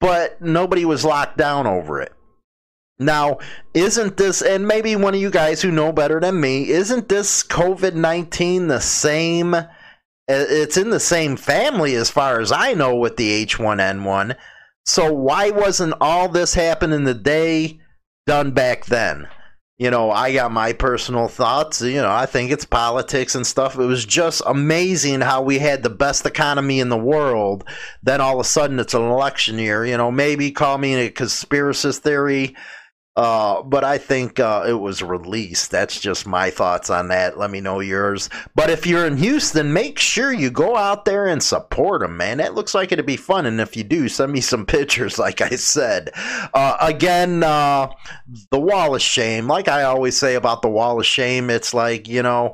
but 0.00 0.40
nobody 0.40 0.84
was 0.84 1.04
locked 1.04 1.36
down 1.36 1.66
over 1.66 2.00
it 2.00 2.12
now, 2.98 3.38
isn't 3.72 4.16
this, 4.16 4.40
and 4.40 4.68
maybe 4.68 4.94
one 4.94 5.14
of 5.14 5.20
you 5.20 5.30
guys 5.30 5.60
who 5.60 5.70
know 5.70 5.92
better 5.92 6.20
than 6.20 6.40
me, 6.40 6.68
isn't 6.68 7.08
this 7.08 7.42
COVID 7.42 7.94
19 7.94 8.68
the 8.68 8.80
same? 8.80 9.56
It's 10.28 10.76
in 10.76 10.90
the 10.90 11.00
same 11.00 11.36
family 11.36 11.96
as 11.96 12.08
far 12.08 12.40
as 12.40 12.52
I 12.52 12.72
know 12.74 12.94
with 12.94 13.16
the 13.16 13.44
H1N1. 13.44 14.36
So 14.86 15.12
why 15.12 15.50
wasn't 15.50 15.94
all 16.00 16.28
this 16.28 16.54
happening 16.54 17.04
the 17.04 17.14
day 17.14 17.80
done 18.26 18.52
back 18.52 18.86
then? 18.86 19.28
You 19.76 19.90
know, 19.90 20.12
I 20.12 20.32
got 20.32 20.52
my 20.52 20.72
personal 20.72 21.26
thoughts. 21.26 21.82
You 21.82 22.00
know, 22.00 22.12
I 22.12 22.26
think 22.26 22.52
it's 22.52 22.64
politics 22.64 23.34
and 23.34 23.44
stuff. 23.44 23.76
It 23.76 23.84
was 23.84 24.06
just 24.06 24.40
amazing 24.46 25.20
how 25.20 25.42
we 25.42 25.58
had 25.58 25.82
the 25.82 25.90
best 25.90 26.24
economy 26.24 26.78
in 26.78 26.90
the 26.90 26.96
world. 26.96 27.64
Then 28.02 28.20
all 28.20 28.34
of 28.34 28.46
a 28.46 28.48
sudden 28.48 28.78
it's 28.78 28.94
an 28.94 29.02
election 29.02 29.58
year. 29.58 29.84
You 29.84 29.96
know, 29.96 30.12
maybe 30.12 30.52
call 30.52 30.78
me 30.78 30.94
a 30.94 31.10
conspiracy 31.10 31.90
theory 31.90 32.54
uh, 33.16 33.62
but 33.62 33.84
I 33.84 33.98
think 33.98 34.40
uh, 34.40 34.64
it 34.66 34.72
was 34.72 35.00
released. 35.00 35.70
That's 35.70 36.00
just 36.00 36.26
my 36.26 36.50
thoughts 36.50 36.90
on 36.90 37.08
that. 37.08 37.38
Let 37.38 37.50
me 37.50 37.60
know 37.60 37.78
yours. 37.78 38.28
But 38.56 38.70
if 38.70 38.86
you're 38.86 39.06
in 39.06 39.16
Houston, 39.18 39.72
make 39.72 40.00
sure 40.00 40.32
you 40.32 40.50
go 40.50 40.76
out 40.76 41.04
there 41.04 41.26
and 41.26 41.40
support 41.40 42.00
them, 42.00 42.16
man. 42.16 42.38
That 42.38 42.54
looks 42.54 42.74
like 42.74 42.90
it'd 42.90 43.06
be 43.06 43.16
fun. 43.16 43.46
And 43.46 43.60
if 43.60 43.76
you 43.76 43.84
do, 43.84 44.08
send 44.08 44.32
me 44.32 44.40
some 44.40 44.66
pictures, 44.66 45.16
like 45.16 45.40
I 45.40 45.50
said. 45.50 46.10
Uh, 46.52 46.76
again, 46.80 47.44
uh, 47.44 47.88
the 48.50 48.60
wall 48.60 48.96
of 48.96 49.02
shame. 49.02 49.46
Like 49.46 49.68
I 49.68 49.84
always 49.84 50.16
say 50.16 50.34
about 50.34 50.62
the 50.62 50.68
wall 50.68 50.98
of 50.98 51.06
shame, 51.06 51.50
it's 51.50 51.72
like, 51.72 52.08
you 52.08 52.22
know, 52.22 52.52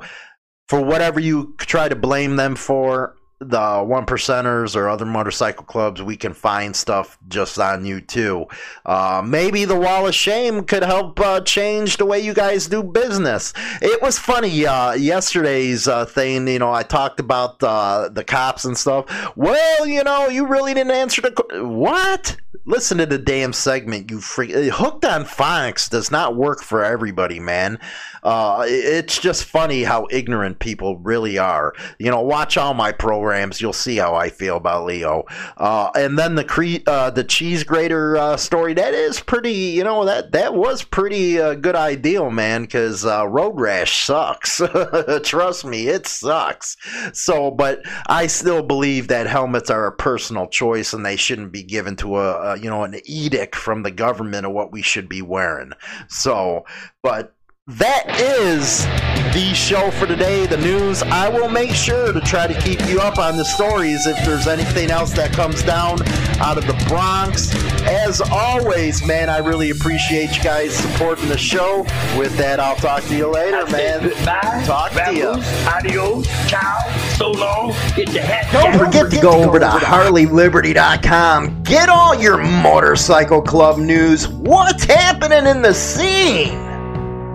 for 0.67 0.79
whatever 0.83 1.19
you 1.19 1.55
try 1.57 1.89
to 1.89 1.95
blame 1.95 2.35
them 2.35 2.55
for, 2.55 3.15
the 3.41 3.83
one 3.83 4.05
percenters 4.05 4.75
or 4.75 4.87
other 4.87 5.05
motorcycle 5.05 5.65
clubs, 5.65 6.01
we 6.01 6.15
can 6.15 6.33
find 6.33 6.75
stuff 6.75 7.17
just 7.27 7.57
on 7.57 7.83
you 7.85 7.99
too. 7.99 8.45
Uh, 8.85 9.21
maybe 9.25 9.65
the 9.65 9.75
wall 9.75 10.07
of 10.07 10.13
shame 10.13 10.63
could 10.63 10.83
help 10.83 11.19
uh, 11.19 11.41
change 11.41 11.97
the 11.97 12.05
way 12.05 12.19
you 12.19 12.33
guys 12.33 12.67
do 12.67 12.83
business. 12.83 13.51
It 13.81 14.01
was 14.01 14.19
funny 14.19 14.65
uh, 14.65 14.93
yesterday's 14.93 15.87
uh, 15.87 16.05
thing. 16.05 16.47
You 16.47 16.59
know, 16.59 16.71
I 16.71 16.83
talked 16.83 17.19
about 17.19 17.61
uh, 17.63 18.09
the 18.09 18.23
cops 18.23 18.63
and 18.63 18.77
stuff. 18.77 19.05
Well, 19.35 19.87
you 19.87 20.03
know, 20.03 20.27
you 20.27 20.45
really 20.45 20.75
didn't 20.75 20.91
answer 20.91 21.21
the 21.21 21.31
what 21.65 22.37
listen 22.65 22.97
to 22.99 23.05
the 23.05 23.17
damn 23.17 23.53
segment. 23.53 24.11
You 24.11 24.19
freak. 24.19 24.51
Hooked 24.51 25.05
on 25.05 25.25
Phonics 25.25 25.89
does 25.89 26.11
not 26.11 26.35
work 26.35 26.61
for 26.61 26.83
everybody, 26.83 27.39
man. 27.39 27.79
Uh, 28.23 28.63
it's 28.67 29.17
just 29.19 29.45
funny 29.45 29.83
how 29.83 30.07
ignorant 30.11 30.59
people 30.59 30.97
really 30.97 31.37
are. 31.37 31.73
You 31.97 32.11
know, 32.11 32.21
watch 32.21 32.57
all 32.57 32.73
my 32.73 32.91
programs. 32.91 33.61
You'll 33.61 33.73
see 33.73 33.97
how 33.97 34.13
I 34.13 34.29
feel 34.29 34.57
about 34.57 34.85
Leo. 34.85 35.23
Uh, 35.57 35.89
and 35.95 36.19
then 36.19 36.35
the 36.35 36.43
cre- 36.43 36.83
uh, 36.87 37.09
the 37.09 37.23
cheese 37.23 37.63
grater 37.63 38.17
uh, 38.17 38.37
story. 38.37 38.73
That 38.73 38.93
is 38.93 39.19
pretty. 39.19 39.51
You 39.51 39.83
know 39.83 40.05
that 40.05 40.31
that 40.33 40.53
was 40.53 40.83
pretty 40.83 41.39
uh, 41.39 41.55
good 41.55 41.75
ideal, 41.75 42.29
man. 42.29 42.63
Because 42.63 43.05
uh, 43.05 43.27
road 43.27 43.59
rash 43.59 44.05
sucks. 44.05 44.61
Trust 45.23 45.65
me, 45.65 45.87
it 45.87 46.07
sucks. 46.07 46.77
So, 47.13 47.49
but 47.51 47.81
I 48.07 48.27
still 48.27 48.61
believe 48.61 49.07
that 49.07 49.27
helmets 49.27 49.69
are 49.69 49.87
a 49.87 49.91
personal 49.91 50.47
choice 50.47 50.93
and 50.93 51.05
they 51.05 51.15
shouldn't 51.15 51.51
be 51.51 51.63
given 51.63 51.95
to 51.97 52.17
a, 52.17 52.50
a 52.50 52.50
Uh, 52.51 52.55
you 52.55 52.69
know 52.69 52.83
an 52.83 52.99
edict 53.05 53.55
from 53.55 53.83
the 53.83 53.91
government 53.91 54.45
of 54.45 54.51
what 54.51 54.71
we 54.71 54.81
should 54.81 55.07
be 55.07 55.21
wearing. 55.21 55.71
So, 56.09 56.65
but 57.01 57.33
that 57.67 58.19
is 58.19 58.85
the 59.33 59.53
show 59.53 59.91
for 59.91 60.05
today, 60.05 60.45
the 60.45 60.57
news. 60.57 61.03
I 61.03 61.29
will 61.29 61.47
make 61.47 61.71
sure 61.71 62.11
to 62.11 62.19
try 62.19 62.47
to 62.47 62.59
keep 62.59 62.85
you 62.87 62.99
up 62.99 63.17
on 63.17 63.37
the 63.37 63.45
stories 63.45 64.07
if 64.07 64.17
there's 64.25 64.47
anything 64.47 64.91
else 64.91 65.13
that 65.13 65.31
comes 65.31 65.63
down 65.63 66.01
out 66.41 66.57
of 66.57 66.67
the 66.67 66.85
Bronx. 66.89 67.53
As 67.83 68.19
always, 68.19 69.05
man, 69.05 69.29
I 69.29 69.37
really 69.37 69.69
appreciate 69.69 70.35
you 70.35 70.43
guys 70.43 70.75
supporting 70.75 71.29
the 71.29 71.37
show. 71.37 71.83
With 72.17 72.35
that, 72.37 72.59
I'll 72.59 72.75
talk 72.75 73.03
to 73.05 73.15
you 73.15 73.27
later, 73.27 73.65
man. 73.71 74.09
Goodbye. 74.09 74.63
Talk 74.65 74.91
to 74.91 75.15
you. 75.15 75.29
Adios. 75.69 76.27
Ciao. 76.49 76.80
So 77.21 77.31
long. 77.33 77.75
Get 77.95 78.09
the 78.09 78.19
heck 78.19 78.51
Don't 78.51 78.75
forget 78.79 79.11
to 79.11 79.21
go 79.21 79.43
over 79.43 79.59
to 79.59 79.67
HarleyLiberty.com. 79.67 81.61
Get 81.61 81.87
all 81.87 82.19
your 82.19 82.39
motorcycle 82.39 83.43
club 83.43 83.77
news. 83.77 84.27
What's 84.27 84.85
happening 84.85 85.45
in 85.45 85.61
the 85.61 85.71
scene? 85.71 86.57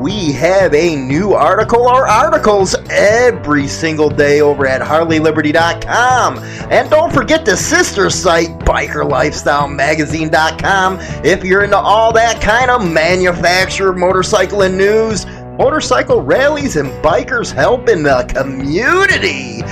We 0.01 0.33
have 0.33 0.75
a 0.75 0.97
new 0.97 1.35
article 1.35 1.83
or 1.83 2.09
articles 2.09 2.75
every 2.91 3.69
single 3.69 4.11
day 4.11 4.41
over 4.41 4.67
at 4.67 4.83
HarleyLiberty.com. 4.83 6.39
And 6.39 6.91
don't 6.91 7.13
forget 7.13 7.45
the 7.45 7.57
sister 7.57 8.11
site, 8.11 8.59
BikerLifestyleMagazine.com. 8.59 10.99
If 11.25 11.45
you're 11.45 11.63
into 11.63 11.79
all 11.79 12.13
that 12.13 12.43
kind 12.43 12.73
of 12.73 12.85
manufacturer 12.85 13.93
motorcycle 13.93 14.63
and 14.63 14.77
news, 14.77 15.27
motorcycle 15.59 16.23
rallies, 16.23 16.77
and 16.77 16.89
bikers 17.03 17.53
helping 17.53 18.03
the 18.03 18.25
community 18.35 19.63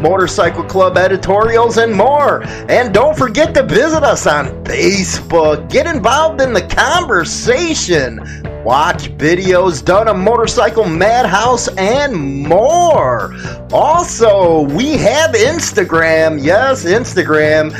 motorcycle 0.00 0.64
club 0.64 0.96
editorials, 0.96 1.76
and 1.76 1.94
more. 1.94 2.42
And 2.68 2.92
don't 2.92 3.16
forget 3.16 3.54
to 3.54 3.62
visit 3.62 4.02
us 4.02 4.26
on 4.26 4.46
Facebook. 4.64 5.70
Get 5.70 5.86
involved 5.86 6.40
in 6.40 6.52
the 6.52 6.62
conversation. 6.62 8.18
Watch 8.64 9.10
videos 9.16 9.84
done 9.84 10.08
on 10.08 10.20
Motorcycle 10.20 10.86
Madhouse 10.86 11.68
and 11.76 12.14
more. 12.14 13.34
Also, 13.72 14.62
we 14.74 14.92
have 14.98 15.34
Instagram. 15.34 16.42
Yes, 16.42 16.84
Instagram. 16.84 17.72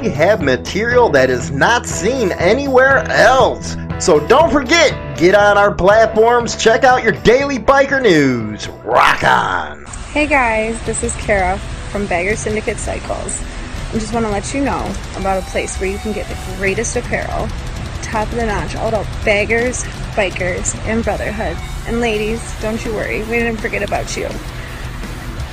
We 0.00 0.10
have 0.10 0.42
material 0.42 1.08
that 1.10 1.30
is 1.30 1.50
not 1.50 1.86
seen 1.86 2.32
anywhere 2.32 2.98
else. 3.10 3.76
So 3.98 4.24
don't 4.26 4.52
forget, 4.52 5.16
get 5.16 5.34
on 5.34 5.56
our 5.56 5.74
platforms, 5.74 6.54
check 6.54 6.84
out 6.84 7.02
your 7.02 7.12
daily 7.12 7.58
biker 7.58 8.02
news. 8.02 8.68
Rock 8.84 9.24
on! 9.24 9.86
Hey 10.10 10.26
guys, 10.26 10.84
this 10.84 11.02
is 11.02 11.14
Kara 11.16 11.58
from 11.90 12.06
Bagger 12.06 12.36
Syndicate 12.36 12.76
Cycles. 12.76 13.40
I 13.88 13.92
just 13.92 14.12
want 14.12 14.26
to 14.26 14.30
let 14.30 14.52
you 14.52 14.62
know 14.62 14.94
about 15.16 15.42
a 15.42 15.46
place 15.46 15.80
where 15.80 15.90
you 15.90 15.96
can 15.96 16.12
get 16.12 16.28
the 16.28 16.56
greatest 16.58 16.94
apparel, 16.94 17.48
top 18.02 18.28
of 18.28 18.36
the 18.36 18.44
notch, 18.44 18.76
all 18.76 18.88
about 18.88 19.06
baggers, 19.24 19.82
bikers, 20.14 20.76
and 20.84 21.02
brotherhood. 21.02 21.56
And 21.86 22.02
ladies, 22.02 22.42
don't 22.60 22.84
you 22.84 22.92
worry, 22.92 23.20
we 23.20 23.38
didn't 23.38 23.56
forget 23.56 23.82
about 23.82 24.14
you. 24.14 24.28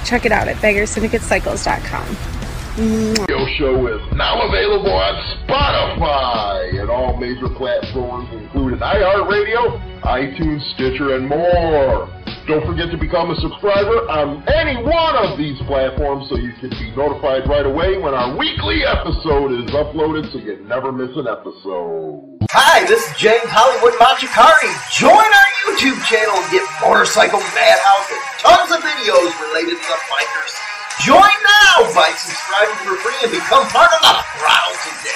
Check 0.03 0.25
it 0.25 0.33
out 0.33 0.49
at 0.49 0.57
baggersyndicatecycles.com. 0.57 2.32
radio 2.77 3.45
show 3.57 3.87
is 3.87 4.01
now 4.17 4.41
available 4.47 4.91
on 4.91 5.13
Spotify 5.45 6.81
and 6.81 6.89
all 6.89 7.17
major 7.17 7.47
platforms, 7.49 8.27
including 8.33 8.79
iHeartRadio, 8.79 10.01
iTunes, 10.01 10.61
Stitcher, 10.73 11.15
and 11.15 11.27
more. 11.27 12.09
Don't 12.47 12.65
forget 12.65 12.89
to 12.91 12.97
become 12.97 13.29
a 13.29 13.35
subscriber 13.39 14.09
on 14.09 14.43
any 14.49 14.81
one 14.83 15.15
of 15.15 15.37
these 15.37 15.57
platforms 15.63 16.27
so 16.29 16.35
you 16.35 16.51
can 16.59 16.71
be 16.71 16.91
notified 16.95 17.47
right 17.47 17.65
away 17.65 17.97
when 17.97 18.13
our 18.13 18.35
weekly 18.35 18.83
episode 18.83 19.53
is 19.53 19.69
uploaded 19.71 20.31
so 20.31 20.39
you 20.39 20.57
never 20.65 20.91
miss 20.91 21.15
an 21.15 21.27
episode. 21.27 22.41
Hi, 22.49 22.85
this 22.85 22.99
is 23.05 23.17
James 23.17 23.47
Hollywood 23.47 23.93
Machikari. 24.01 24.73
Join 24.97 25.13
our 25.13 25.49
YouTube 25.61 26.01
channel 26.09 26.35
and 26.35 26.51
get 26.51 26.65
Motorcycle 26.81 27.39
Madhouse 27.39 28.09
and 28.11 28.23
tons 28.41 28.69
of 28.73 28.81
videos 28.81 29.31
related 29.47 29.77
to 29.77 29.87
the 29.87 29.99
bikers. 30.09 30.62
Join 31.01 31.17
now 31.17 31.89
by 31.95 32.11
subscribing 32.13 32.77
for 32.85 32.93
free 33.01 33.17
and 33.23 33.31
become 33.31 33.65
part 33.73 33.89
of 33.89 34.01
the 34.05 34.13
crowd 34.37 34.75
today. 34.85 35.09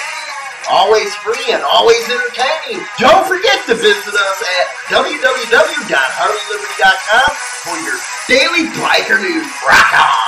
Always 0.68 1.14
free 1.22 1.52
and 1.54 1.62
always 1.62 2.02
entertaining. 2.10 2.82
Don't 2.98 3.24
forget 3.26 3.64
to 3.66 3.74
visit 3.74 4.14
us 4.14 4.42
at 4.60 4.66
www.harleyliberty.com 4.90 7.30
for 7.64 7.78
your 7.86 7.96
daily 8.28 8.68
biker 8.76 9.20
news. 9.22 9.46
Rock 9.64 9.92
on! 9.94 10.27